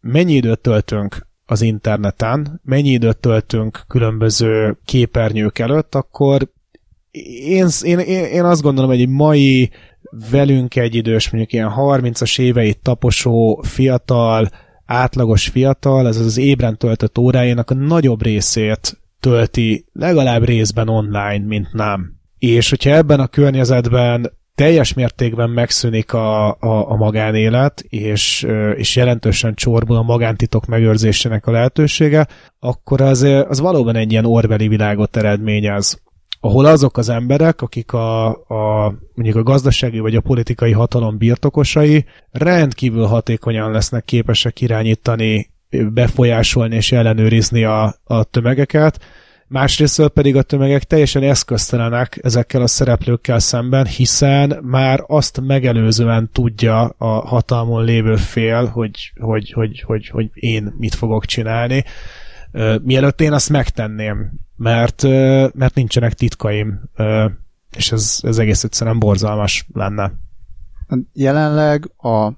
[0.00, 6.48] mennyi időt töltünk az interneten, mennyi időt töltünk különböző képernyők előtt, akkor
[7.44, 9.70] én, én, én, azt gondolom, hogy egy mai
[10.30, 14.48] velünk egy idős, mondjuk ilyen 30-as éveit taposó fiatal,
[14.86, 21.72] átlagos fiatal, ez az ébren töltött órájának a nagyobb részét tölti legalább részben online, mint
[21.72, 22.12] nem.
[22.38, 29.54] És hogyha ebben a környezetben teljes mértékben megszűnik a, a, a magánélet, és, és jelentősen
[29.54, 32.26] csorbul a magántitok megőrzésének a lehetősége,
[32.58, 36.02] akkor az, az valóban egy ilyen orveli világot eredményez
[36.42, 42.04] ahol azok az emberek, akik a, a mondjuk a gazdasági vagy a politikai hatalom birtokosai
[42.30, 45.50] rendkívül hatékonyan lesznek képesek irányítani,
[45.92, 48.98] befolyásolni és ellenőrizni a, a tömegeket,
[49.52, 56.82] Másrészt pedig a tömegek teljesen eszköztelenek ezekkel a szereplőkkel szemben, hiszen már azt megelőzően tudja
[56.82, 61.84] a hatalmon lévő fél, hogy, hogy, hogy, hogy, hogy én mit fogok csinálni,
[62.82, 65.02] mielőtt én azt megtenném, mert,
[65.54, 66.80] mert nincsenek titkaim,
[67.76, 70.12] és ez, ez egész egyszerűen borzalmas lenne.
[71.12, 72.32] Jelenleg a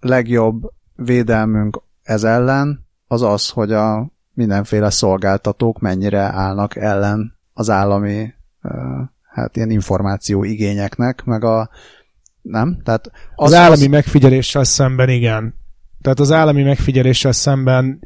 [0.00, 4.10] legjobb védelmünk ez ellen az az, hogy a
[4.40, 8.34] mindenféle szolgáltatók mennyire állnak ellen az állami
[9.32, 11.70] hát ilyen információ igényeknek, meg a
[12.42, 12.78] nem?
[12.84, 13.86] Tehát az, az állami az...
[13.86, 15.54] megfigyeléssel szemben igen.
[16.02, 18.00] Tehát az állami megfigyeléssel szemben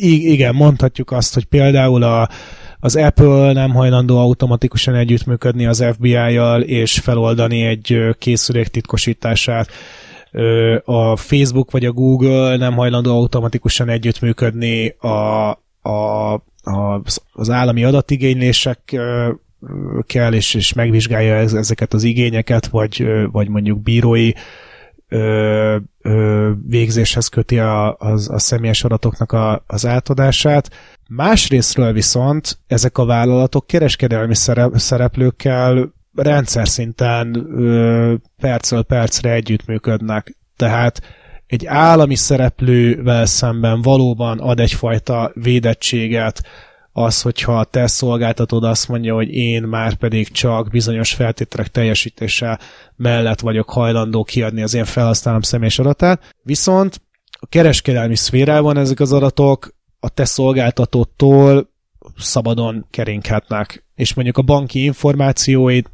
[0.00, 2.28] igen, mondhatjuk azt, hogy például a,
[2.80, 9.68] az Apple nem hajlandó automatikusan együttműködni az FBI-jal és feloldani egy készülék titkosítását
[10.84, 15.50] a Facebook vagy a Google nem hajlandó automatikusan együttműködni a,
[15.82, 17.02] a, a,
[17.32, 19.38] az állami adatigénylésekkel,
[20.30, 24.32] és, és megvizsgálja ezeket az igényeket, vagy, vagy mondjuk bírói
[25.08, 30.70] ö, ö, végzéshez köti a, a, a személyes adatoknak a, az átadását.
[31.08, 34.34] Másrésztről viszont ezek a vállalatok kereskedelmi
[34.74, 37.46] szereplőkkel rendszer szinten
[38.36, 40.36] percről percre együttműködnek.
[40.56, 41.00] Tehát
[41.46, 46.42] egy állami szereplővel szemben valóban ad egyfajta védettséget
[46.92, 52.58] az, hogyha te szolgáltatod azt mondja, hogy én már pedig csak bizonyos feltételek teljesítése
[52.96, 56.34] mellett vagyok hajlandó kiadni az én felhasználom személyes adatát.
[56.42, 57.00] Viszont
[57.30, 61.74] a kereskedelmi szférában ezek az adatok a te szolgáltatótól
[62.18, 63.84] szabadon keringhetnek.
[63.94, 65.90] És mondjuk a banki információit,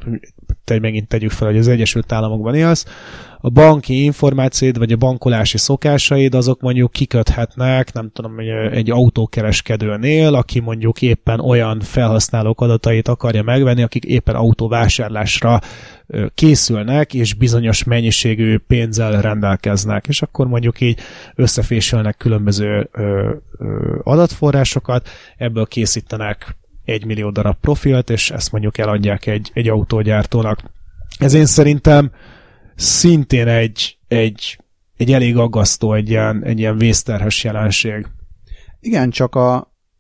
[0.65, 2.87] te megint tegyük fel, hogy az Egyesült Államokban élsz,
[3.45, 8.39] a banki információid, vagy a bankolási szokásaid, azok mondjuk kiköthetnek, nem tudom,
[8.71, 15.61] egy autókereskedőnél, aki mondjuk éppen olyan felhasználók adatait akarja megvenni, akik éppen autóvásárlásra
[16.35, 20.99] készülnek, és bizonyos mennyiségű pénzzel rendelkeznek, és akkor mondjuk így
[21.35, 22.91] összefésülnek különböző
[24.03, 30.59] adatforrásokat, ebből készítenek egy millió darab profilt, és ezt mondjuk eladják egy, egy autógyártónak.
[31.19, 32.13] Ez én szerintem
[32.75, 34.59] szintén egy, egy,
[34.97, 38.07] egy elég aggasztó, egy ilyen, egy ilyen vészterhes jelenség.
[38.81, 39.57] Igen, csak a,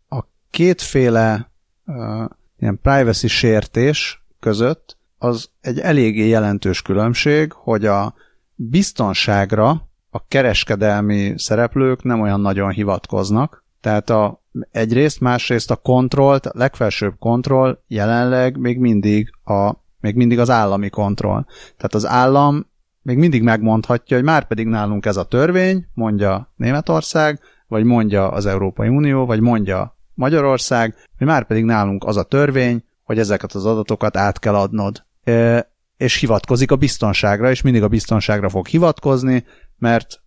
[0.08, 1.50] a kétféle
[1.86, 2.24] uh,
[2.58, 8.14] ilyen privacy sértés között az egy eléggé jelentős különbség, hogy a
[8.54, 16.53] biztonságra a kereskedelmi szereplők nem olyan nagyon hivatkoznak, tehát a, egyrészt, másrészt a kontrollt, a
[16.55, 21.44] legfelsőbb kontroll jelenleg még mindig, a, még mindig az állami kontroll.
[21.76, 22.70] Tehát az állam
[23.03, 28.46] még mindig megmondhatja, hogy már pedig nálunk ez a törvény, mondja Németország, vagy mondja az
[28.46, 33.66] Európai Unió, vagy mondja Magyarország, hogy már pedig nálunk az a törvény, hogy ezeket az
[33.66, 35.05] adatokat át kell adnod.
[35.24, 39.44] E, és hivatkozik a biztonságra, és mindig a biztonságra fog hivatkozni,
[39.78, 40.22] mert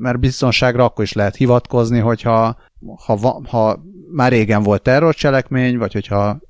[0.00, 2.56] mert biztonságra akkor is lehet hivatkozni, hogyha
[3.04, 6.40] ha, ha már régen volt terrorcselekmény, vagy hogyha,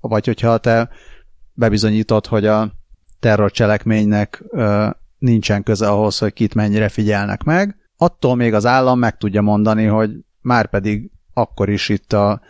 [0.00, 0.88] vagy hogyha te
[1.52, 2.72] bebizonyítod, hogy a
[3.20, 4.44] terrorcselekménynek
[5.18, 9.84] nincsen köze ahhoz, hogy kit mennyire figyelnek meg, attól még az állam meg tudja mondani,
[9.84, 10.10] hogy
[10.40, 12.40] már pedig akkor is itt a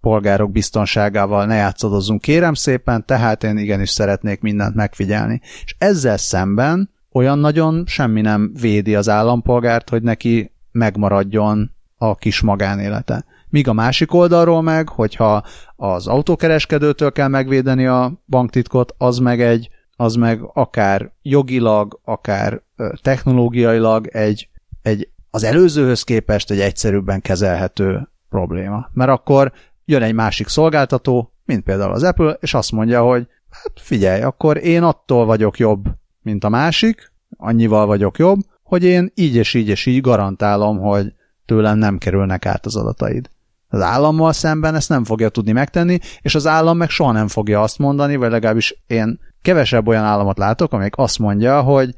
[0.00, 5.40] polgárok biztonságával ne játszadozzunk, kérem szépen, tehát én igenis szeretnék mindent megfigyelni.
[5.64, 11.70] És ezzel szemben olyan nagyon semmi nem védi az állampolgárt, hogy neki megmaradjon
[12.02, 13.24] a kis magánélete.
[13.48, 15.42] Míg a másik oldalról meg, hogyha
[15.76, 22.62] az autókereskedőtől kell megvédeni a banktitkot, az meg egy, az meg akár jogilag, akár
[23.02, 24.48] technológiailag egy,
[24.82, 28.88] egy az előzőhöz képest egy egyszerűbben kezelhető probléma.
[28.92, 29.52] Mert akkor
[29.84, 34.56] jön egy másik szolgáltató, mint például az Apple, és azt mondja, hogy hát figyelj, akkor
[34.64, 35.84] én attól vagyok jobb,
[36.22, 41.12] mint a másik, annyival vagyok jobb, hogy én így és így és így garantálom, hogy
[41.46, 43.30] tőlem nem kerülnek át az adataid.
[43.68, 47.62] Az állammal szemben ezt nem fogja tudni megtenni, és az állam meg soha nem fogja
[47.62, 51.94] azt mondani, vagy legalábbis én kevesebb olyan államot látok, amelyik azt mondja, hogy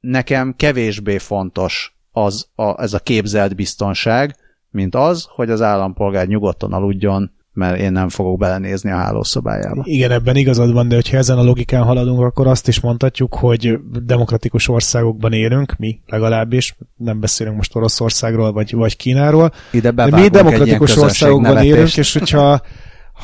[0.00, 4.36] nekem kevésbé fontos az a, ez a képzelt biztonság,
[4.70, 9.82] mint az, hogy az állampolgár nyugodtan aludjon mert én nem fogok belenézni a hálószobájába.
[9.84, 13.78] Igen, ebben igazad van, de hogyha ezen a logikán haladunk, akkor azt is mondhatjuk, hogy
[14.04, 20.28] demokratikus országokban élünk, mi legalábbis, nem beszélünk most Oroszországról vagy, vagy Kínáról, Ide de mi
[20.28, 22.60] demokratikus országokban élünk, és hogyha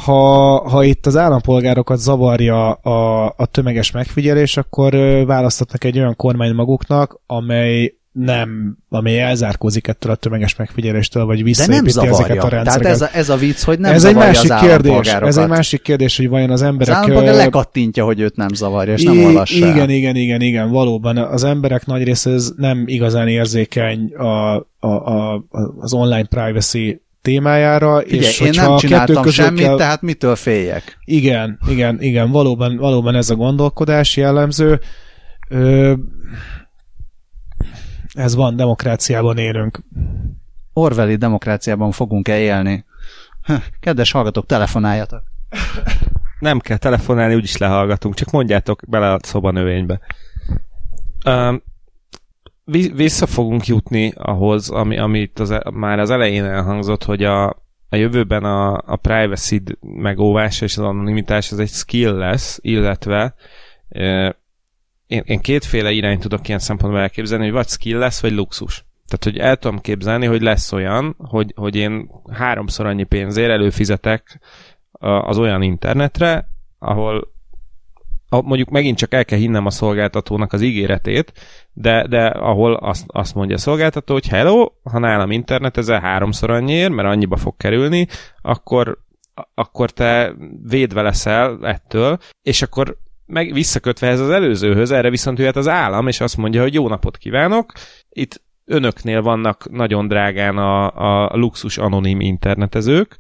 [0.05, 4.93] ha, ha itt az állampolgárokat zavarja a, a tömeges megfigyelés, akkor
[5.27, 11.43] választhatnak egy olyan kormány maguknak, amely nem, ami elzárkózik ettől a tömeges megfigyeléstől, vagy De
[11.43, 12.15] nem visszaépíti zavarja.
[12.25, 12.83] ezeket a rendszereket.
[12.83, 15.09] Tehát ez a, ez a vicc, hogy nem ez egy másik az kérdés.
[15.09, 16.95] Ez egy másik kérdés, hogy vajon az Az emberek...
[16.95, 19.71] állampolgár ö, lekattintja, hogy őt nem zavarja, és nem I- olvassa el.
[19.75, 21.17] Igen, igen, igen, igen, valóban.
[21.17, 25.45] Az emberek nagy része ez nem igazán érzékeny a, a, a,
[25.81, 29.77] az online privacy témájára, Figyelj, és én nem csináltam semmit, kell...
[29.77, 30.99] tehát mitől féljek?
[31.05, 34.81] Igen, igen, igen, valóban, valóban ez a gondolkodás jellemző.
[35.49, 35.93] Ö,
[38.13, 39.83] ez van, demokráciában élünk.
[40.73, 42.85] Orwelli demokráciában fogunk-e élni?
[43.81, 45.23] Kedves hallgatók, telefonáljatok.
[46.39, 50.01] Nem kell telefonálni, úgyis lehallgatunk, csak mondjátok bele a szobanövénybe.
[51.27, 51.63] Um,
[52.95, 57.49] vissza fogunk jutni ahhoz, ami, amit az, e- már az elején elhangzott, hogy a,
[57.89, 63.35] a jövőben a, a privacy megóvása és az anonimitás az egy skill lesz, illetve
[65.11, 68.85] én, én kétféle irányt tudok ilyen szempontból elképzelni, hogy vagy skill lesz, vagy luxus.
[69.07, 74.41] Tehát, hogy el tudom képzelni, hogy lesz olyan, hogy, hogy én háromszor annyi pénzért előfizetek
[75.01, 76.49] az olyan internetre,
[76.79, 77.33] ahol
[78.29, 81.33] mondjuk megint csak el kell hinnem a szolgáltatónak az ígéretét,
[81.73, 86.93] de, de ahol azt, azt mondja a szolgáltató, hogy hello, ha nálam internetezel háromszor annyiért,
[86.93, 88.07] mert annyiba fog kerülni,
[88.43, 88.99] akkor,
[89.55, 92.97] akkor te védve leszel ettől, és akkor
[93.31, 96.89] meg visszakötve ez az előzőhöz, erre viszont jöhet az állam, és azt mondja, hogy jó
[96.89, 97.73] napot kívánok,
[98.09, 103.17] itt önöknél vannak nagyon drágán a, a luxus anonim internetezők,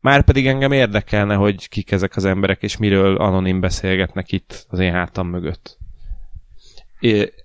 [0.00, 4.78] már pedig engem érdekelne, hogy kik ezek az emberek, és miről anonim beszélgetnek itt az
[4.78, 5.78] én hátam mögött.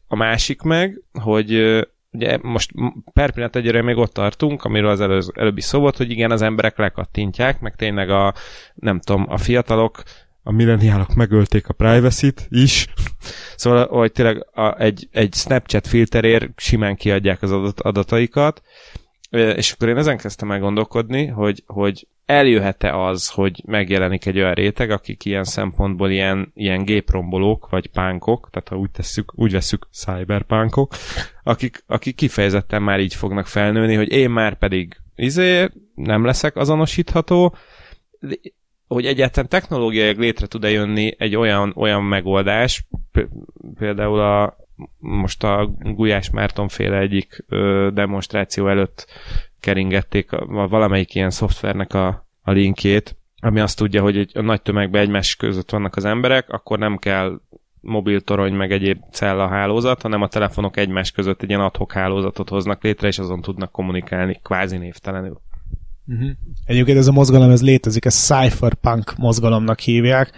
[0.07, 2.71] A másik meg, hogy ugye most
[3.13, 6.41] per pillanat egyre még ott tartunk, amiről az előz, előbbi szó volt, hogy igen, az
[6.41, 8.33] emberek lekattintják, meg tényleg a,
[8.73, 10.03] nem tudom, a fiatalok,
[10.43, 12.87] a milleniálok megölték a privacy-t is,
[13.55, 18.61] szóval, hogy tényleg a, egy, egy Snapchat filterért simán kiadják az adat, adataikat,
[19.29, 24.53] és akkor én ezen kezdtem el gondolkodni, hogy, hogy eljöhet-e az, hogy megjelenik egy olyan
[24.53, 29.87] réteg, akik ilyen szempontból ilyen, ilyen géprombolók, vagy pánkok, tehát ha úgy tesszük, úgy veszük
[29.91, 30.93] cyberpánkok,
[31.43, 37.55] akik, akik kifejezetten már így fognak felnőni, hogy én már pedig izé, nem leszek azonosítható,
[38.93, 42.85] hogy egyáltalán technológiailag létre tud-e jönni egy olyan, olyan megoldás,
[43.77, 44.57] például a,
[44.99, 49.07] most a Gulyás Márton féle egyik ö, demonstráció előtt
[49.59, 54.41] keringették a, a valamelyik ilyen szoftvernek a, a linkjét, ami azt tudja, hogy egy, a
[54.41, 57.39] nagy tömegben egymás között vannak az emberek, akkor nem kell
[57.81, 62.83] mobiltorony meg egyéb cella hálózat, hanem a telefonok egymás között egy ilyen adhok hálózatot hoznak
[62.83, 65.41] létre, és azon tudnak kommunikálni kvázi névtelenül.
[66.07, 66.29] Uh-huh.
[66.65, 70.31] Egyébként ez a mozgalom, ez létezik, ez cypherpunk mozgalomnak hívják,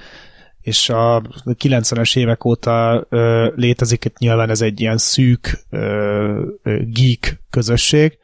[0.62, 7.44] és a 90-es évek óta ö, létezik, itt nyilván ez egy ilyen szűk ö, geek
[7.50, 8.18] közösség.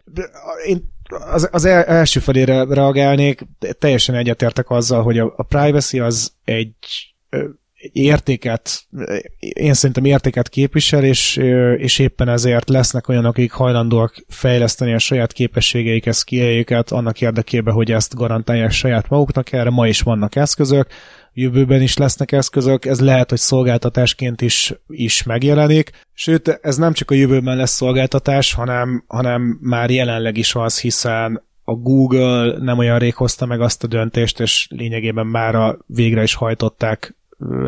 [0.68, 0.89] Én
[1.34, 3.48] az, az el, első felére reagálnék,
[3.80, 7.11] teljesen egyetértek azzal, hogy a, a privacy az egy
[7.92, 8.84] értéket,
[9.39, 11.38] én szerintem értéket képvisel, és,
[11.78, 17.92] és éppen ezért lesznek olyanok, akik hajlandóak fejleszteni a saját képességeiket, skilljeiket annak érdekében, hogy
[17.92, 19.52] ezt garantálják saját maguknak.
[19.52, 20.88] Erre ma is vannak eszközök,
[21.34, 25.92] jövőben is lesznek eszközök, ez lehet, hogy szolgáltatásként is, is megjelenik.
[26.14, 31.44] Sőt, ez nem csak a jövőben lesz szolgáltatás, hanem, hanem már jelenleg is az, hiszen
[31.64, 36.24] a Google nem olyan rég hozta meg azt a döntést, és lényegében már a végre
[36.24, 37.16] is hajtották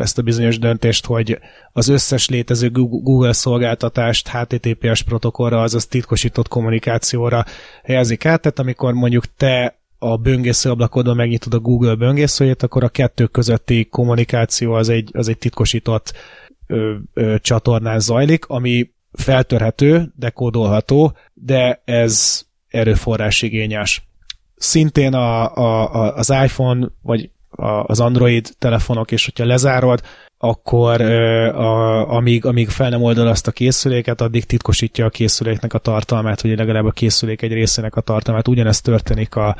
[0.00, 1.38] ezt a bizonyos döntést, hogy
[1.72, 7.44] az összes létező Google szolgáltatást HTTPS protokollra, azaz titkosított kommunikációra
[7.82, 12.88] helyezik át, tehát amikor mondjuk te a böngésző ablakodon megnyitod a Google böngészőjét, akkor a
[12.88, 16.12] kettő közötti kommunikáció az egy, az egy titkosított
[16.66, 24.08] ö, ö, csatornán zajlik, ami feltörhető, dekódolható, de ez erőforrás igényes.
[24.56, 27.30] Szintén a, a, a, az iPhone, vagy
[27.86, 30.00] az Android telefonok, és hogyha lezárod,
[30.38, 35.78] akkor a, amíg, amíg fel nem oldal azt a készüléket, addig titkosítja a készüléknek a
[35.78, 38.48] tartalmát, vagy legalább a készülék egy részének a tartalmát.
[38.48, 39.56] Ugyanezt történik a,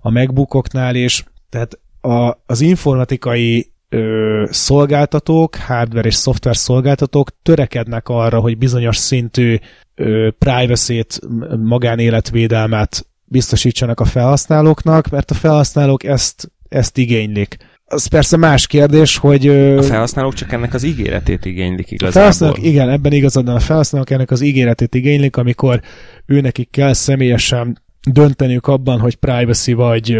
[0.00, 1.24] a MacBookoknál is.
[1.48, 9.58] Tehát a, az informatikai ö, szolgáltatók, hardware és szoftver szolgáltatók törekednek arra, hogy bizonyos szintű
[9.94, 11.20] ö, privacy-t,
[11.62, 17.56] magánéletvédelmet biztosítsanak a felhasználóknak, mert a felhasználók ezt, ezt igénylik.
[17.88, 19.48] Az persze más kérdés, hogy...
[19.48, 22.12] A felhasználók csak ennek az ígéretét igénylik A igazából.
[22.12, 23.54] felhasználók, igen, ebben igazad van.
[23.54, 25.80] A felhasználók ennek az ígéretét igénylik, amikor
[26.26, 30.16] őnekik kell személyesen dönteniük abban, hogy privacy vagy,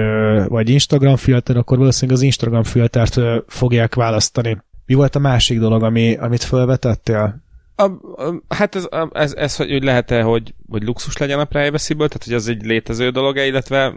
[0.48, 4.58] vagy Instagram filter, akkor valószínűleg az Instagram filtert fogják választani.
[4.86, 7.44] Mi volt a másik dolog, ami, amit felvetettél?
[7.74, 11.94] A, a, hát ez, a, ez, ez hogy lehet-e, hogy, hogy luxus legyen a privacy
[11.94, 13.94] tehát hogy az egy létező dolog -e, illetve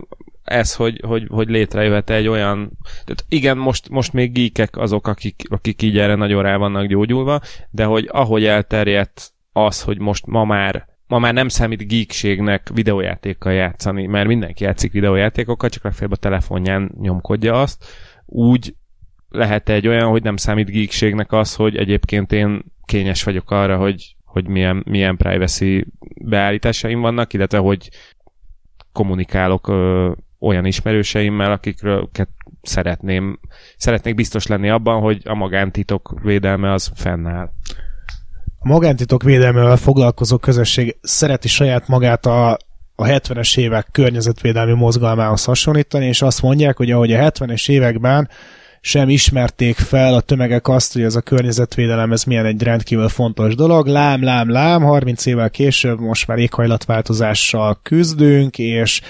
[0.49, 2.71] ez, hogy, hogy, hogy létrejöhet egy olyan...
[2.83, 7.41] Tehát igen, most, most még geekek azok, akik, akik így erre nagyon rá vannak gyógyulva,
[7.69, 13.53] de hogy ahogy elterjedt az, hogy most ma már ma már nem számít geekségnek videójátékkal
[13.53, 17.85] játszani, mert mindenki játszik videójátékokkal, csak legfeljebb a telefonján nyomkodja azt,
[18.25, 18.75] úgy
[19.29, 24.15] lehet egy olyan, hogy nem számít geekségnek az, hogy egyébként én kényes vagyok arra, hogy,
[24.25, 25.85] hogy milyen, milyen privacy
[26.21, 27.89] beállításaim vannak, illetve hogy
[28.91, 32.09] kommunikálok ö, olyan ismerőseimmel, akikről
[32.61, 33.39] szeretném,
[33.77, 37.49] szeretnék biztos lenni abban, hogy a magántitok védelme az fennáll.
[38.59, 42.51] A magántitok védelmével foglalkozó közösség szereti saját magát a,
[42.95, 48.29] a 70-es évek környezetvédelmi mozgalmához hasonlítani, és azt mondják, hogy ahogy a 70-es években
[48.81, 53.55] sem ismerték fel a tömegek azt, hogy ez a környezetvédelem ez milyen egy rendkívül fontos
[53.55, 53.87] dolog.
[53.87, 59.01] Lám, lám, lám, 30 évvel később most már éghajlatváltozással küzdünk, és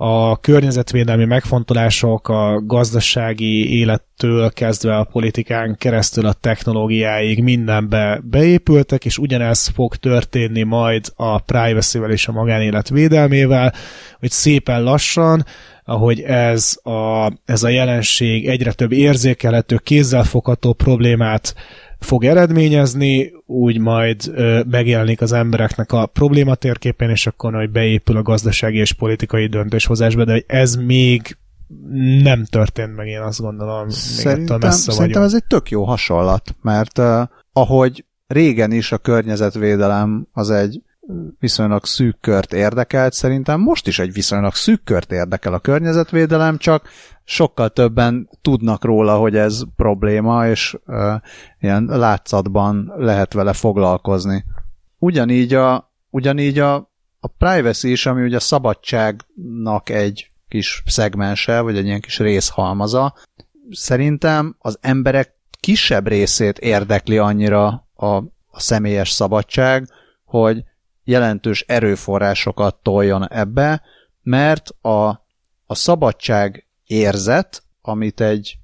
[0.00, 9.18] a környezetvédelmi megfontolások a gazdasági élettől kezdve a politikán keresztül a technológiáig mindenbe beépültek, és
[9.18, 13.72] ugyanez fog történni majd a privacy-vel és a magánélet védelmével,
[14.18, 15.44] hogy szépen lassan
[15.84, 21.54] ahogy ez a, ez a jelenség egyre több érzékelhető, kézzelfogható problémát
[21.98, 28.16] fog eredményezni, úgy majd ö, megjelenik az embereknek a probléma térképen, és akkor hogy beépül
[28.16, 31.36] a gazdasági és politikai döntéshozásba, de hogy ez még
[32.22, 36.98] nem történt meg, én azt gondolom, szerintem, messze Szerintem ez egy tök jó hasonlat, mert
[36.98, 37.22] uh,
[37.52, 40.82] ahogy régen is a környezetvédelem az egy
[41.38, 46.88] viszonylag szűk kört érdekelt, szerintem most is egy viszonylag szűk kört érdekel a környezetvédelem, csak
[47.24, 51.14] sokkal többen tudnak róla, hogy ez probléma, és uh,
[51.60, 54.44] ilyen látszatban lehet vele foglalkozni.
[54.98, 56.74] Ugyanígy a, ugyanígy a,
[57.20, 63.14] a privacy is, ami ugye a szabadságnak egy kis szegmense, vagy egy ilyen kis részhalmaza,
[63.70, 68.06] szerintem az emberek kisebb részét érdekli annyira a,
[68.50, 69.88] a személyes szabadság,
[70.24, 70.64] hogy
[71.08, 73.82] jelentős erőforrásokat toljon ebbe,
[74.22, 75.08] mert a,
[75.66, 78.58] a szabadság érzet, amit egy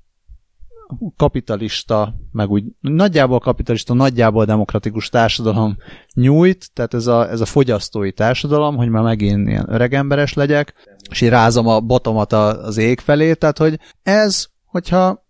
[1.17, 5.77] kapitalista, meg úgy nagyjából kapitalista, nagyjából demokratikus társadalom
[6.15, 10.75] nyújt, tehát ez a, ez a fogyasztói társadalom, hogy már megint ilyen öregemberes legyek,
[11.11, 15.27] és így rázom a botomat az ég felé, tehát hogy ez, hogyha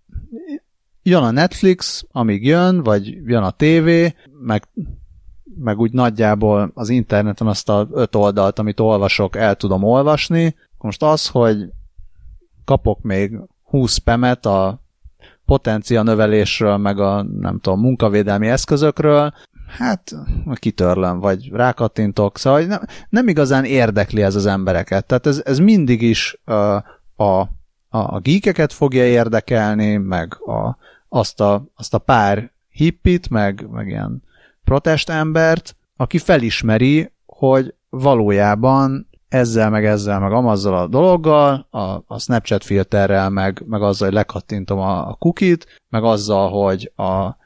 [1.02, 4.68] jön a Netflix, amíg jön, vagy jön a tévé, meg
[5.59, 10.55] meg úgy nagyjából az interneten azt a öt oldalt, amit olvasok, el tudom olvasni.
[10.78, 11.68] Most az, hogy
[12.64, 14.80] kapok még 20 pemet a
[15.46, 19.32] potencia növelésről, meg a nem tudom, munkavédelmi eszközökről,
[19.78, 20.12] hát
[20.55, 25.07] kitörlöm, vagy rákattintok, szóval nem, nem igazán érdekli ez az embereket.
[25.07, 26.55] Tehát ez, ez mindig is a,
[27.24, 27.48] a,
[27.88, 30.76] a geekeket fogja érdekelni, meg a,
[31.09, 34.22] azt, a, azt a pár hippit, meg, meg ilyen
[34.64, 42.18] protest embert, aki felismeri, hogy valójában ezzel, meg ezzel, meg amazzal a dologgal, a, a
[42.18, 47.36] Snapchat filterrel, meg, meg azzal, hogy lekattintom a, a cookie-t, meg azzal, hogy a,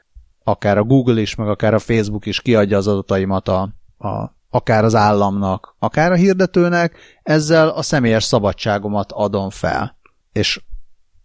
[0.43, 4.83] akár a Google is, meg akár a Facebook is kiadja az adataimat a, a, akár
[4.83, 9.97] az államnak, akár a hirdetőnek, ezzel a személyes szabadságomat adom fel.
[10.31, 10.61] És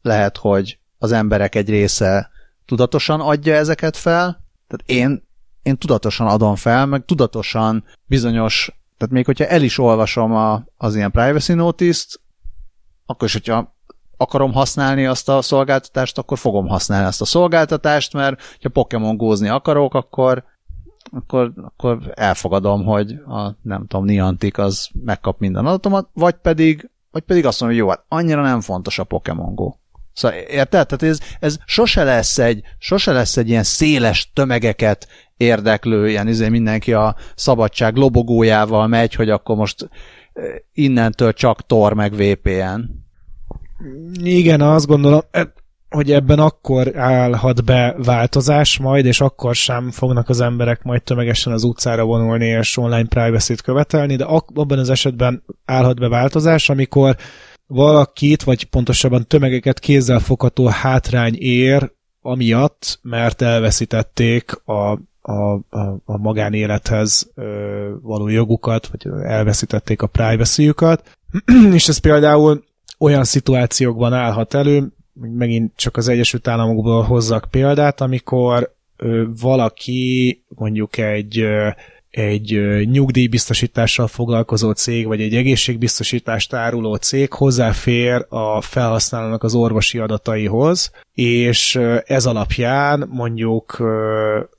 [0.02, 2.30] lehet, hogy az emberek egy része
[2.64, 5.23] tudatosan adja ezeket fel, tehát én
[5.64, 10.96] én tudatosan adom fel, meg tudatosan bizonyos, tehát még hogyha el is olvasom a, az
[10.96, 12.20] ilyen privacy notice-t,
[13.06, 13.74] akkor is, hogyha
[14.16, 19.48] akarom használni azt a szolgáltatást, akkor fogom használni azt a szolgáltatást, mert ha Pokémon gózni
[19.48, 20.44] akarok, akkor,
[21.12, 27.22] akkor, akkor elfogadom, hogy a, nem tudom, Niantic az megkap minden adatomat, vagy pedig, vagy
[27.22, 29.72] pedig azt mondom, hogy jó, hát annyira nem fontos a Pokémon Go.
[30.14, 30.86] Szóval érted?
[30.86, 36.48] Tehát ez, ez sose lesz egy, sose lesz egy ilyen széles tömegeket érdeklő, ilyen izé
[36.48, 39.88] mindenki a szabadság lobogójával megy, hogy akkor most
[40.32, 42.80] eh, innentől csak Tor meg VPN.
[44.22, 45.52] Igen, azt gondolom, e,
[45.94, 51.52] hogy ebben akkor állhat be változás majd, és akkor sem fognak az emberek majd tömegesen
[51.52, 57.16] az utcára vonulni és online privacy-t követelni, de abban az esetben állhat be változás, amikor
[57.66, 66.18] valakit, vagy pontosabban tömegeket kézzel fogható hátrány ér, amiatt, mert elveszítették a a, a, a
[66.18, 71.10] magánélethez ö, való jogukat, vagy elveszítették a privacy-jukat,
[71.72, 72.64] és ez például
[72.98, 78.74] olyan szituációkban állhat elő, megint csak az Egyesült Államokból hozzak példát, amikor
[79.40, 81.44] valaki mondjuk egy
[82.14, 82.60] egy
[82.90, 91.80] nyugdíjbiztosítással foglalkozó cég, vagy egy egészségbiztosítást áruló cég hozzáfér a felhasználónak az orvosi adataihoz, és
[92.04, 93.82] ez alapján mondjuk,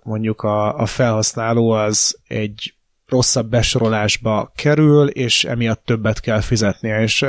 [0.04, 2.74] mondjuk a, a felhasználó az egy
[3.08, 7.02] rosszabb besorolásba kerül, és emiatt többet kell fizetnie.
[7.02, 7.26] És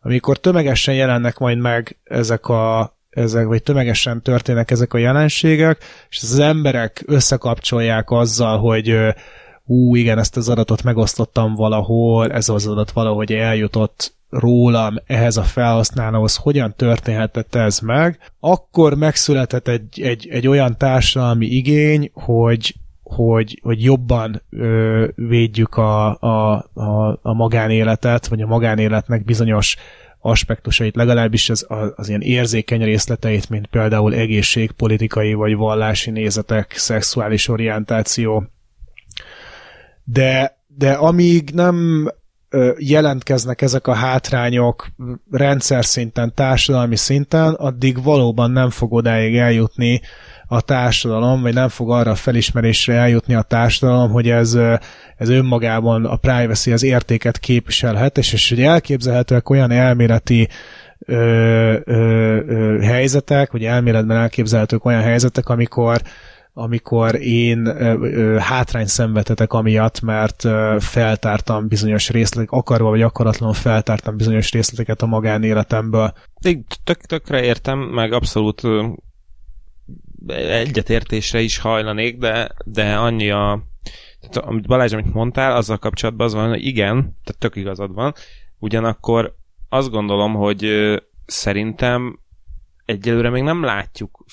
[0.00, 6.22] amikor tömegesen jelennek majd meg ezek a ezek, vagy tömegesen történnek ezek a jelenségek, és
[6.22, 8.98] az emberek összekapcsolják azzal, hogy
[9.66, 15.42] ú, igen, ezt az adatot megosztottam valahol, ez az adat valahogy eljutott rólam ehhez a
[15.42, 23.60] felhasználóhoz, hogyan történhetett ez meg, akkor megszületett egy, egy, egy olyan társadalmi igény, hogy hogy,
[23.62, 29.76] hogy jobban ö, védjük a, a, a, a magánéletet, vagy a magánéletnek bizonyos
[30.18, 37.48] aspektusait, legalábbis az, az, az ilyen érzékeny részleteit, mint például egészségpolitikai vagy vallási nézetek, szexuális
[37.48, 38.44] orientáció,
[40.06, 42.08] de, de amíg nem
[42.78, 44.86] jelentkeznek ezek a hátrányok
[45.30, 50.00] rendszer szinten, társadalmi szinten, addig valóban nem fog odáig eljutni
[50.48, 54.58] a társadalom, vagy nem fog arra felismerésre eljutni a társadalom, hogy ez,
[55.16, 60.48] ez önmagában a privacy az értéket képviselhet, és, és hogy elképzelhetőek olyan elméleti
[60.98, 61.14] ö,
[61.84, 66.00] ö, ö, helyzetek, vagy elméletben elképzelhetők olyan helyzetek, amikor
[66.58, 74.16] amikor én ö, hátrány szenvedhetek amiatt, mert ö, feltártam bizonyos részletek, akarva vagy akaratlanul feltártam
[74.16, 76.12] bizonyos részleteket a magánéletemből.
[76.40, 78.62] Én tök, tökre értem, meg abszolút
[80.36, 83.62] egyetértésre is hajlanék, de, de annyi a
[84.20, 88.14] tehát, amit Balázs, amit mondtál, azzal kapcsolatban az van, hogy igen, tehát tök igazad van,
[88.58, 89.34] ugyanakkor
[89.68, 90.66] azt gondolom, hogy
[91.26, 92.18] szerintem
[92.84, 94.24] egyelőre még nem látjuk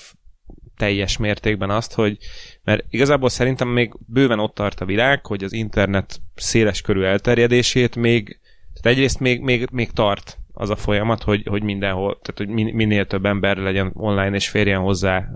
[0.83, 2.17] teljes mértékben azt, hogy
[2.63, 7.95] mert igazából szerintem még bőven ott tart a világ, hogy az internet széles körű elterjedését
[7.95, 8.39] még,
[8.73, 13.05] tehát egyrészt még, még, még tart az a folyamat, hogy, hogy mindenhol, tehát hogy minél
[13.05, 15.29] több ember legyen online és férjen hozzá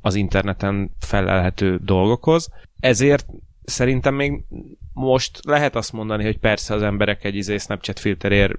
[0.00, 2.48] az interneten felelhető dolgokhoz.
[2.80, 3.26] Ezért
[3.64, 4.44] szerintem még
[4.92, 8.52] most lehet azt mondani, hogy persze az emberek egy izé Snapchat filterért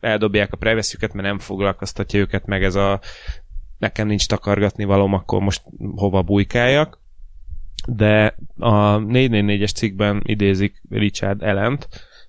[0.00, 3.00] eldobják a privacy mert nem foglalkoztatja őket meg ez a
[3.82, 5.62] nekem nincs takargatni valóm, akkor most
[5.96, 7.00] hova bujkáljak.
[7.86, 11.88] De a 444-es cikkben idézik Richard Ellent,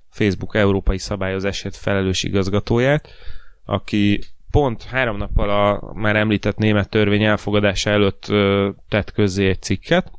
[0.09, 3.09] Facebook európai szabályozásért felelős igazgatóját,
[3.65, 4.19] aki
[4.51, 10.11] pont három nappal a már említett német törvény elfogadása előtt ö, tett közzé egy cikket,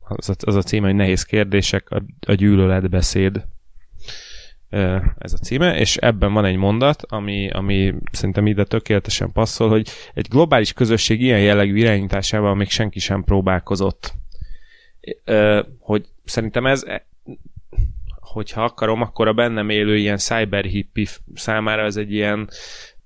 [0.00, 3.44] az a, az a címe, hogy nehéz kérdések, a, a gyűlöletbeszéd
[5.18, 9.88] ez a címe, és ebben van egy mondat, ami, ami szerintem ide tökéletesen passzol, hogy
[10.14, 14.14] egy globális közösség ilyen jellegű irányításával még senki sem próbálkozott.
[15.78, 16.84] Hogy szerintem ez
[18.36, 22.48] hogyha akarom, akkor a bennem élő ilyen cyber hippi számára ez egy ilyen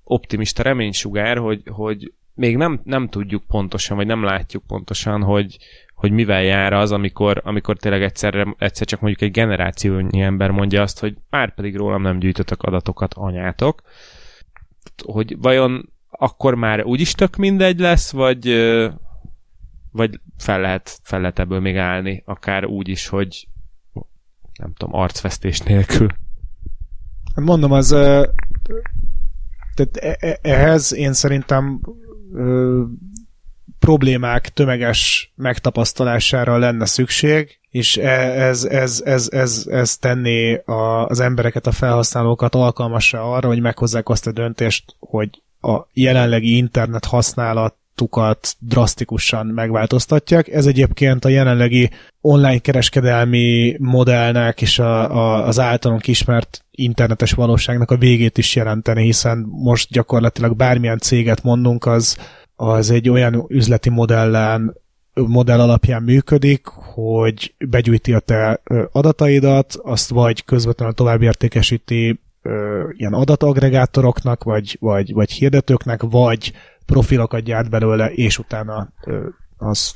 [0.03, 5.57] optimista reménysugár, hogy, hogy még nem, nem tudjuk pontosan, vagy nem látjuk pontosan, hogy,
[6.01, 10.81] hogy mivel jár az, amikor, amikor tényleg egyszerre, egyszer csak mondjuk egy generációnyi ember mondja
[10.81, 13.81] azt, hogy már pedig rólam nem gyűjtötök adatokat, anyátok.
[15.05, 18.45] Hogy vajon akkor már úgyis tök mindegy lesz, vagy,
[19.91, 23.47] vagy fel lehet, fel lehet ebből még állni, akár úgy is, hogy
[24.59, 26.07] nem tudom, arcvesztés nélkül.
[27.35, 27.87] Hát mondom, az
[29.75, 31.81] tehát e, e, ehhez én szerintem
[33.81, 38.09] problémák tömeges megtapasztalására lenne szükség, és e,
[38.47, 44.09] ez, ez, ez, ez, ez tenné a, az embereket, a felhasználókat alkalmasra arra, hogy meghozzák
[44.09, 45.29] azt a döntést, hogy
[45.61, 50.47] a jelenlegi internet használat tukat drasztikusan megváltoztatják.
[50.47, 51.89] Ez egyébként a jelenlegi
[52.21, 59.03] online kereskedelmi modellnek és a, a, az általunk ismert internetes valóságnak a végét is jelenteni,
[59.03, 62.17] hiszen most gyakorlatilag bármilyen céget mondunk, az,
[62.61, 64.75] az egy olyan üzleti modellen
[65.13, 68.61] modell alapján működik, hogy begyűjti a te
[68.91, 72.19] adataidat, azt vagy közvetlenül tovább értékesíti
[72.91, 76.53] ilyen adatagregátoroknak, vagy, vagy, vagy hirdetőknek, vagy
[76.85, 78.93] profilokat gyárt belőle, és utána
[79.57, 79.93] az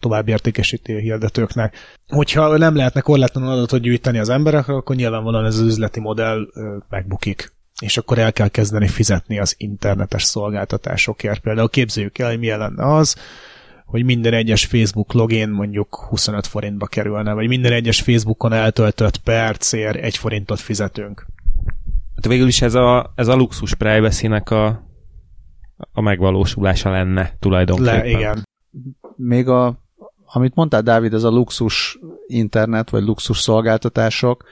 [0.00, 1.76] tovább értékesíti a hirdetőknek.
[2.08, 6.46] Hogyha nem lehetne korlátlanul adatot gyűjteni az emberek, akkor nyilvánvalóan ez az üzleti modell
[6.88, 11.40] megbukik és akkor el kell kezdeni fizetni az internetes szolgáltatásokért.
[11.40, 13.16] Például képzeljük el, hogy milyen lenne az,
[13.86, 19.96] hogy minden egyes Facebook login mondjuk 25 forintba kerülne, vagy minden egyes Facebookon eltöltött percért
[19.96, 21.26] egy forintot fizetünk.
[22.14, 24.66] Hát végül is ez a, ez a luxus privacy a,
[25.92, 27.94] a megvalósulása lenne tulajdonképpen.
[27.94, 28.48] Le, igen.
[29.16, 29.85] még a
[30.26, 34.42] amit mondtál, Dávid, ez a luxus internet, vagy luxus szolgáltatások,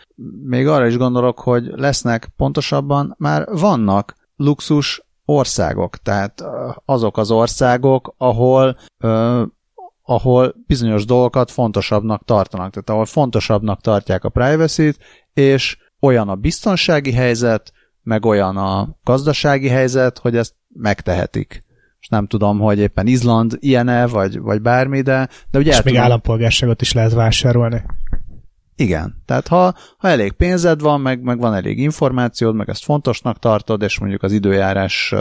[0.43, 6.45] még arra is gondolok, hogy lesznek pontosabban, már vannak luxus országok, tehát
[6.85, 9.43] azok az országok, ahol ö,
[10.07, 14.99] ahol bizonyos dolgokat fontosabbnak tartanak, tehát ahol fontosabbnak tartják a privacy-t,
[15.35, 17.73] és olyan a biztonsági helyzet,
[18.03, 21.64] meg olyan a gazdasági helyzet, hogy ezt megtehetik.
[22.05, 25.95] És nem tudom, hogy éppen Izland ilyen-e, vagy, vagy bármi, de, de ugye És még
[25.95, 27.83] tudom, állampolgárságot is lehet vásárolni.
[28.77, 29.23] igen.
[29.27, 33.83] Tehát ha, ha elég pénzed van, meg, meg van elég információd, meg ezt fontosnak tartod,
[33.83, 35.15] és mondjuk az időjárás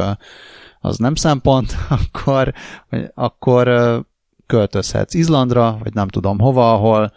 [0.80, 2.54] az nem szempont, akkor,
[3.14, 3.68] akkor
[4.46, 7.14] költözhetsz Izlandra, vagy nem tudom hova, ahol,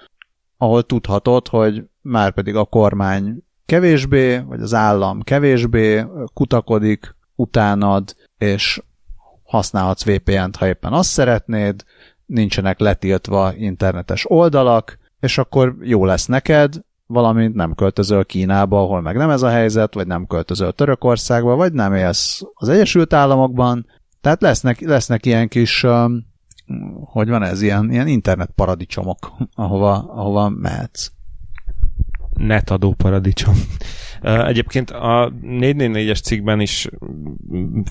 [0.56, 8.80] ahol tudhatod, hogy már pedig a kormány kevésbé, vagy az állam kevésbé kutakodik utánad, és
[9.46, 11.84] használhatsz VPN-t, ha éppen azt szeretnéd,
[12.26, 16.74] nincsenek letiltva internetes oldalak, és akkor jó lesz neked,
[17.06, 21.72] valamint nem költözöl Kínába, ahol meg nem ez a helyzet, vagy nem költözöl Törökországba, vagy
[21.72, 23.86] nem élsz az Egyesült Államokban.
[24.20, 25.86] Tehát lesznek, lesznek ilyen kis,
[27.00, 31.10] hogy van ez, ilyen, ilyen internet paradicsomok, ahova, ahova mehetsz
[32.36, 33.54] netadó paradicsom.
[34.22, 36.88] Egyébként a 444-es cikkben is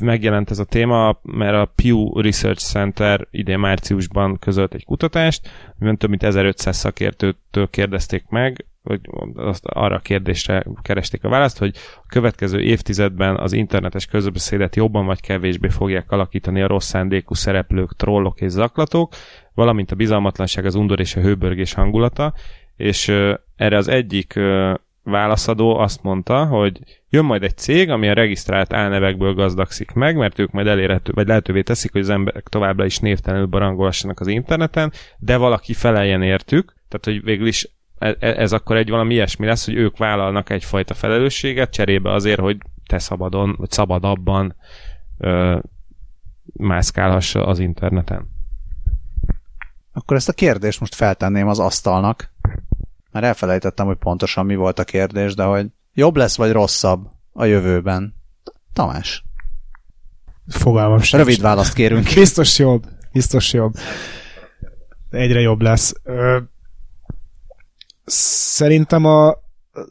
[0.02, 5.50] megjelent ez a téma, mert a Pew Research Center idén márciusban közölt egy kutatást,
[5.80, 9.00] amiben több mint 1500 szakértőtől kérdezték meg, hogy
[9.36, 15.06] azt arra a kérdésre keresték a választ, hogy a következő évtizedben az internetes közbeszédet jobban
[15.06, 19.14] vagy kevésbé fogják alakítani a rossz szándékú szereplők, trollok és zaklatók,
[19.54, 22.34] valamint a bizalmatlanság, az undor és a hőbörgés hangulata,
[22.76, 23.08] és
[23.56, 24.40] erre az egyik
[25.04, 26.80] válaszadó azt mondta, hogy
[27.10, 31.28] jön majd egy cég, ami a regisztrált álnevekből gazdagszik meg, mert ők majd elérhető, vagy
[31.28, 36.74] lehetővé teszik, hogy az emberek továbbra is névtelenül barangolhassanak az interneten, de valaki feleljen értük,
[36.88, 40.50] tehát hogy végül is e, e, ez akkor egy valami ilyesmi lesz, hogy ők vállalnak
[40.50, 42.58] egyfajta felelősséget cserébe azért, hogy
[42.88, 44.56] te szabadon, vagy szabadabban
[45.18, 45.58] ö,
[46.54, 48.34] mászkálhass az interneten.
[49.94, 52.34] Akkor ezt a kérdést most feltenném az asztalnak.
[53.16, 57.46] Már elfelejtettem, hogy pontosan mi volt a kérdés, de hogy jobb lesz vagy rosszabb a
[57.46, 58.16] jövőben?
[58.74, 59.24] Tamás.
[60.48, 61.20] Fogalmam sem.
[61.20, 62.14] Rövid választ kérünk.
[62.16, 62.86] Biztos jobb.
[63.12, 63.74] Biztos jobb.
[65.10, 65.94] Egyre jobb lesz.
[68.06, 69.36] Szerintem a,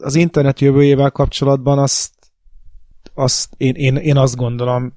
[0.01, 2.13] az internet jövőjével kapcsolatban azt,
[3.13, 4.95] azt én, én, én azt gondolom,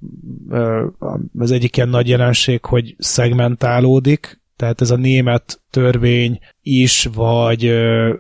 [1.39, 7.73] az egyik ilyen nagy jelenség, hogy szegmentálódik, tehát ez a német törvény is, vagy,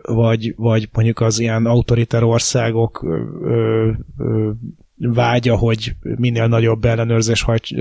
[0.02, 3.06] vagy, vagy mondjuk az ilyen autoritár országok
[4.96, 7.74] vágya, hogy minél nagyobb ellenőrzés hagy,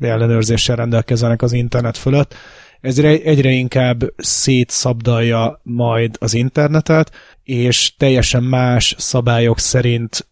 [0.00, 2.34] ellenőrzéssel rendelkezzenek az internet fölött.
[2.80, 7.12] Ez egyre inkább szétszabdalja majd az internetet,
[7.42, 10.26] és teljesen más szabályok szerint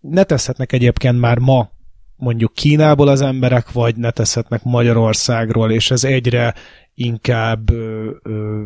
[0.00, 1.70] ne teszhetnek egyébként már ma
[2.18, 6.54] mondjuk Kínából az emberek, vagy ne teszhetnek Magyarországról, és ez egyre
[6.94, 8.64] inkább ö, ö,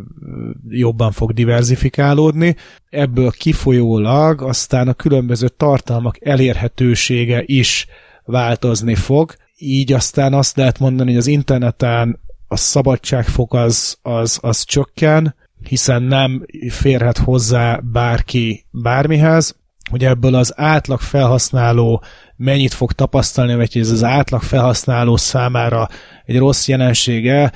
[0.68, 2.56] jobban fog diversifikálódni.
[2.90, 7.86] Ebből kifolyólag aztán a különböző tartalmak elérhetősége is
[8.24, 9.34] változni fog.
[9.56, 15.34] Így aztán azt lehet mondani, hogy az interneten a szabadságfok az, az, az csökken,
[15.68, 19.56] hiszen nem férhet hozzá bárki bármihez,
[19.92, 22.02] hogy ebből az átlag felhasználó
[22.36, 25.88] mennyit fog tapasztalni, vagy ez az átlag felhasználó számára
[26.24, 27.52] egy rossz jelensége,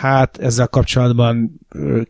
[0.00, 1.60] hát ezzel kapcsolatban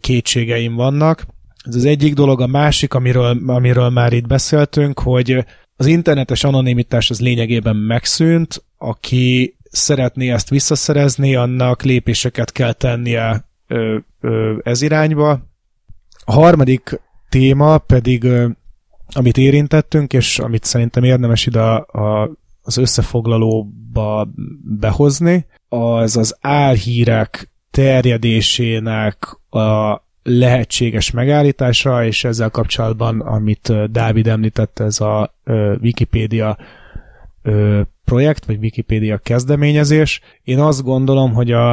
[0.01, 1.27] kétségeim vannak.
[1.65, 5.45] Ez az egyik dolog, a másik, amiről, amiről már itt beszéltünk, hogy
[5.77, 13.99] az internetes anonimitás az lényegében megszűnt, aki szeretné ezt visszaszerezni, annak lépéseket kell tennie ö,
[14.21, 15.31] ö, ez irányba.
[16.25, 18.27] A harmadik téma pedig
[19.13, 22.31] amit érintettünk, és amit szerintem érdemes ide a,
[22.63, 24.29] az összefoglalóba
[24.79, 35.01] behozni, az az álhírek terjedésének a lehetséges megállítása, és ezzel kapcsolatban, amit Dávid említett, ez
[35.01, 35.35] a
[35.81, 36.59] Wikipédia
[38.05, 40.21] projekt, vagy Wikipédia kezdeményezés.
[40.43, 41.73] Én azt gondolom, hogy a,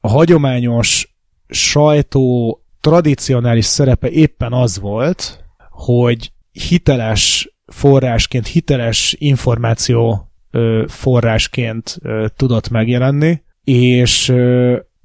[0.00, 1.16] a hagyományos
[1.48, 6.32] sajtó tradicionális szerepe éppen az volt, hogy
[6.68, 10.28] hiteles forrásként, hiteles információ
[10.86, 11.96] forrásként
[12.36, 14.32] tudott megjelenni, és,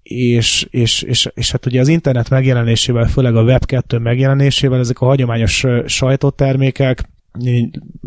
[0.01, 5.05] és, és, és, és hát ugye az internet megjelenésével, főleg a Web2 megjelenésével ezek a
[5.05, 7.09] hagyományos sajtótermékek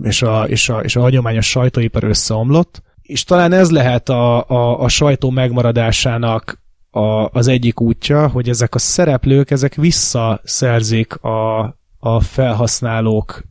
[0.03, 4.81] és a, és a, és a hagyományos sajtóipar összeomlott, és talán ez lehet a, a,
[4.81, 6.61] a sajtó megmaradásának
[6.91, 11.61] a, az egyik útja, hogy ezek a szereplők, ezek visszaszerzik a,
[12.05, 13.43] a felhasználók,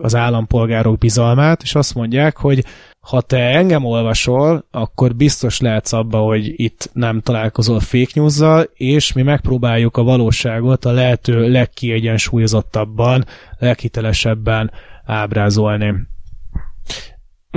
[0.00, 2.64] az állampolgárok bizalmát, és azt mondják, hogy
[3.00, 8.40] ha te engem olvasol, akkor biztos lehetsz abba, hogy itt nem találkozol fake news
[8.74, 13.24] és mi megpróbáljuk a valóságot a lehető legkiegyensúlyozottabban,
[13.58, 14.70] leghitelesebben
[15.04, 15.94] ábrázolni.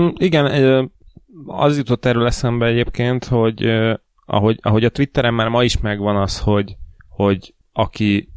[0.01, 0.45] Mm, igen,
[1.45, 3.65] az jutott erről eszembe egyébként, hogy
[4.25, 6.75] ahogy, ahogy a Twitteren már ma is megvan az, hogy,
[7.09, 8.29] hogy aki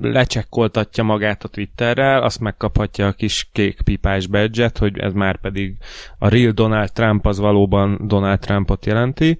[0.00, 5.76] lecsekkoltatja magát a Twitterrel, azt megkaphatja a kis kék pipás badge hogy ez már pedig
[6.18, 9.38] a real Donald Trump az valóban Donald Trumpot jelenti.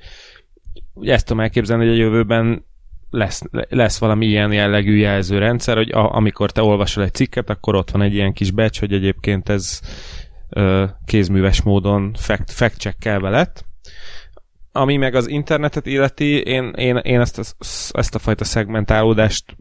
[0.95, 2.65] Ugye ezt tudom elképzelni, hogy a jövőben
[3.11, 7.91] lesz, lesz valami ilyen jellegű jelzőrendszer, hogy a, amikor te olvasol egy cikket, akkor ott
[7.91, 9.81] van egy ilyen kis badge, hogy egyébként ez
[10.49, 13.65] ö, kézműves módon fact, fact lett.
[14.73, 17.43] Ami meg az internetet illeti, én, én, én ezt, a,
[17.99, 19.57] ezt a fajta szegmentálódást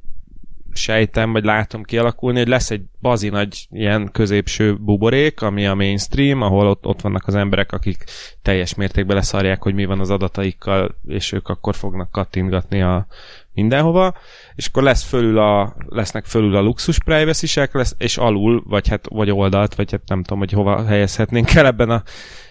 [0.77, 6.41] sejtem, vagy látom kialakulni, hogy lesz egy bazi nagy ilyen középső buborék, ami a mainstream,
[6.41, 8.03] ahol ott, ott vannak az emberek, akik
[8.41, 13.07] teljes mértékben leszarják, hogy mi van az adataikkal, és ők akkor fognak kattintgatni a
[13.53, 14.15] mindenhova,
[14.55, 19.07] és akkor lesz fölül a, lesznek fölül a luxus privacy lesz, és alul, vagy hát
[19.09, 22.03] vagy oldalt, vagy hát nem tudom, hogy hova helyezhetnénk el ebben a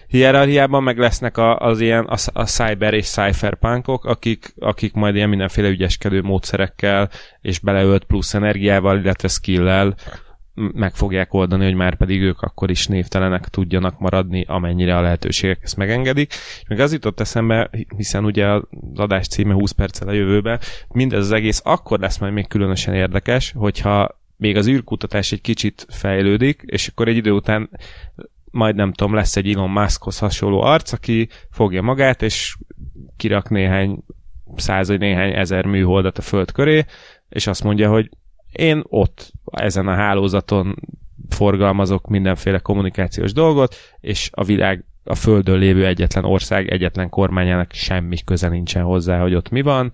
[0.07, 5.29] hierarchiában meg lesznek a, az ilyen a, a cyber és cypherpunkok, akik, akik majd ilyen
[5.29, 7.09] mindenféle ügyeskedő módszerekkel
[7.41, 9.95] és beleölt plusz energiával, illetve skill-lel
[10.57, 15.59] meg fogják oldani, hogy már pedig ők akkor is névtelenek tudjanak maradni, amennyire a lehetőségek
[15.63, 16.33] ezt megengedik.
[16.33, 18.63] És még az jutott eszembe, hiszen ugye az
[18.95, 23.53] adás címe 20 perccel a jövőbe, mindez az egész akkor lesz majd még különösen érdekes,
[23.55, 27.69] hogyha még az űrkutatás egy kicsit fejlődik, és akkor egy idő után
[28.57, 32.57] majd nem tudom, lesz egy Elon Muskhoz hasonló arc, aki fogja magát, és
[33.17, 34.03] kirak néhány
[34.55, 36.85] száz vagy néhány ezer műholdat a föld köré,
[37.29, 38.09] és azt mondja, hogy
[38.51, 40.75] én ott ezen a hálózaton
[41.29, 48.17] forgalmazok mindenféle kommunikációs dolgot, és a világ a földön lévő egyetlen ország, egyetlen kormányának semmi
[48.25, 49.91] köze nincsen hozzá, hogy ott mi van.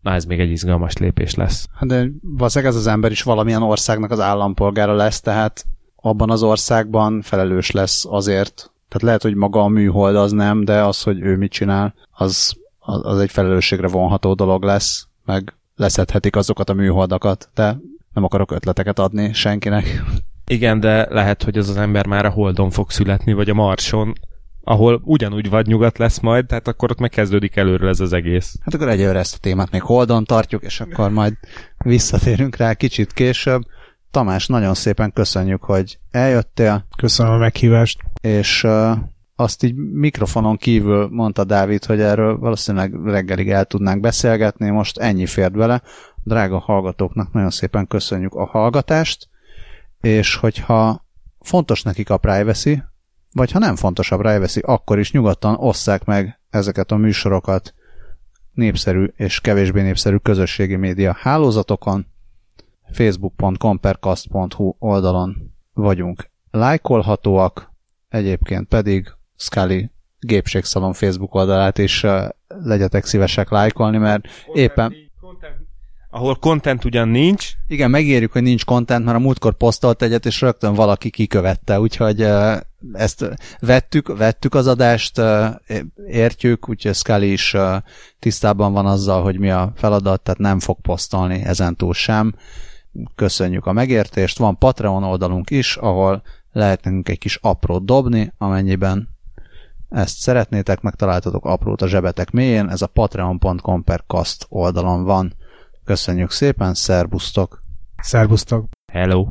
[0.00, 1.68] Na ez még egy izgalmas lépés lesz.
[1.74, 5.66] Hát de valószínűleg ez az ember is valamilyen országnak az állampolgára lesz, tehát
[6.00, 8.54] abban az országban felelős lesz azért.
[8.88, 12.56] Tehát lehet, hogy maga a műhold az nem, de az, hogy ő mit csinál, az,
[12.78, 17.78] az, egy felelősségre vonható dolog lesz, meg leszedhetik azokat a műholdakat, de
[18.14, 20.02] nem akarok ötleteket adni senkinek.
[20.46, 24.12] Igen, de lehet, hogy az az ember már a Holdon fog születni, vagy a Marson,
[24.64, 28.54] ahol ugyanúgy vagy nyugat lesz majd, tehát akkor ott megkezdődik előről ez az egész.
[28.60, 31.34] Hát akkor egyőre ezt a témát még Holdon tartjuk, és akkor majd
[31.78, 33.62] visszatérünk rá kicsit később.
[34.10, 36.86] Tamás, nagyon szépen köszönjük, hogy eljöttél.
[36.96, 38.00] Köszönöm a meghívást.
[38.20, 38.96] És uh,
[39.36, 45.26] azt így mikrofonon kívül mondta Dávid, hogy erről valószínűleg reggelig el tudnánk beszélgetni, most ennyi
[45.26, 45.82] fért bele.
[46.22, 49.28] Drága hallgatóknak nagyon szépen köszönjük a hallgatást,
[50.00, 51.06] és hogyha
[51.40, 52.82] fontos nekik a privacy,
[53.32, 57.74] vagy ha nem fontos a privacy, akkor is nyugodtan osszák meg ezeket a műsorokat
[58.52, 62.06] népszerű és kevésbé népszerű közösségi média hálózatokon,
[62.90, 63.98] facebook.com per
[64.78, 67.72] oldalon vagyunk lájkolhatóak,
[68.08, 69.90] egyébként pedig Scully
[70.20, 72.06] gépségszalon Facebook oldalát is
[72.46, 74.94] legyetek szívesek lájkolni, mert éppen...
[76.10, 77.50] ahol content ugyan nincs.
[77.66, 82.26] Igen, megérjük, hogy nincs content, mert a múltkor posztolt egyet, és rögtön valaki kikövette, úgyhogy
[82.92, 85.20] ezt vettük, vettük az adást,
[86.06, 87.56] értjük, úgyhogy Scully is
[88.18, 92.34] tisztában van azzal, hogy mi a feladat, tehát nem fog posztolni ezentúl sem
[93.14, 94.38] köszönjük a megértést.
[94.38, 96.22] Van Patreon oldalunk is, ahol
[96.52, 99.08] lehet nekünk egy kis aprót dobni, amennyiben
[99.88, 105.34] ezt szeretnétek, megtaláltatok aprót a zsebetek mélyén, ez a patreon.com per cast oldalon van.
[105.84, 107.62] Köszönjük szépen, szerbusztok!
[108.02, 108.68] Szerbusztok!
[108.92, 109.28] Hello!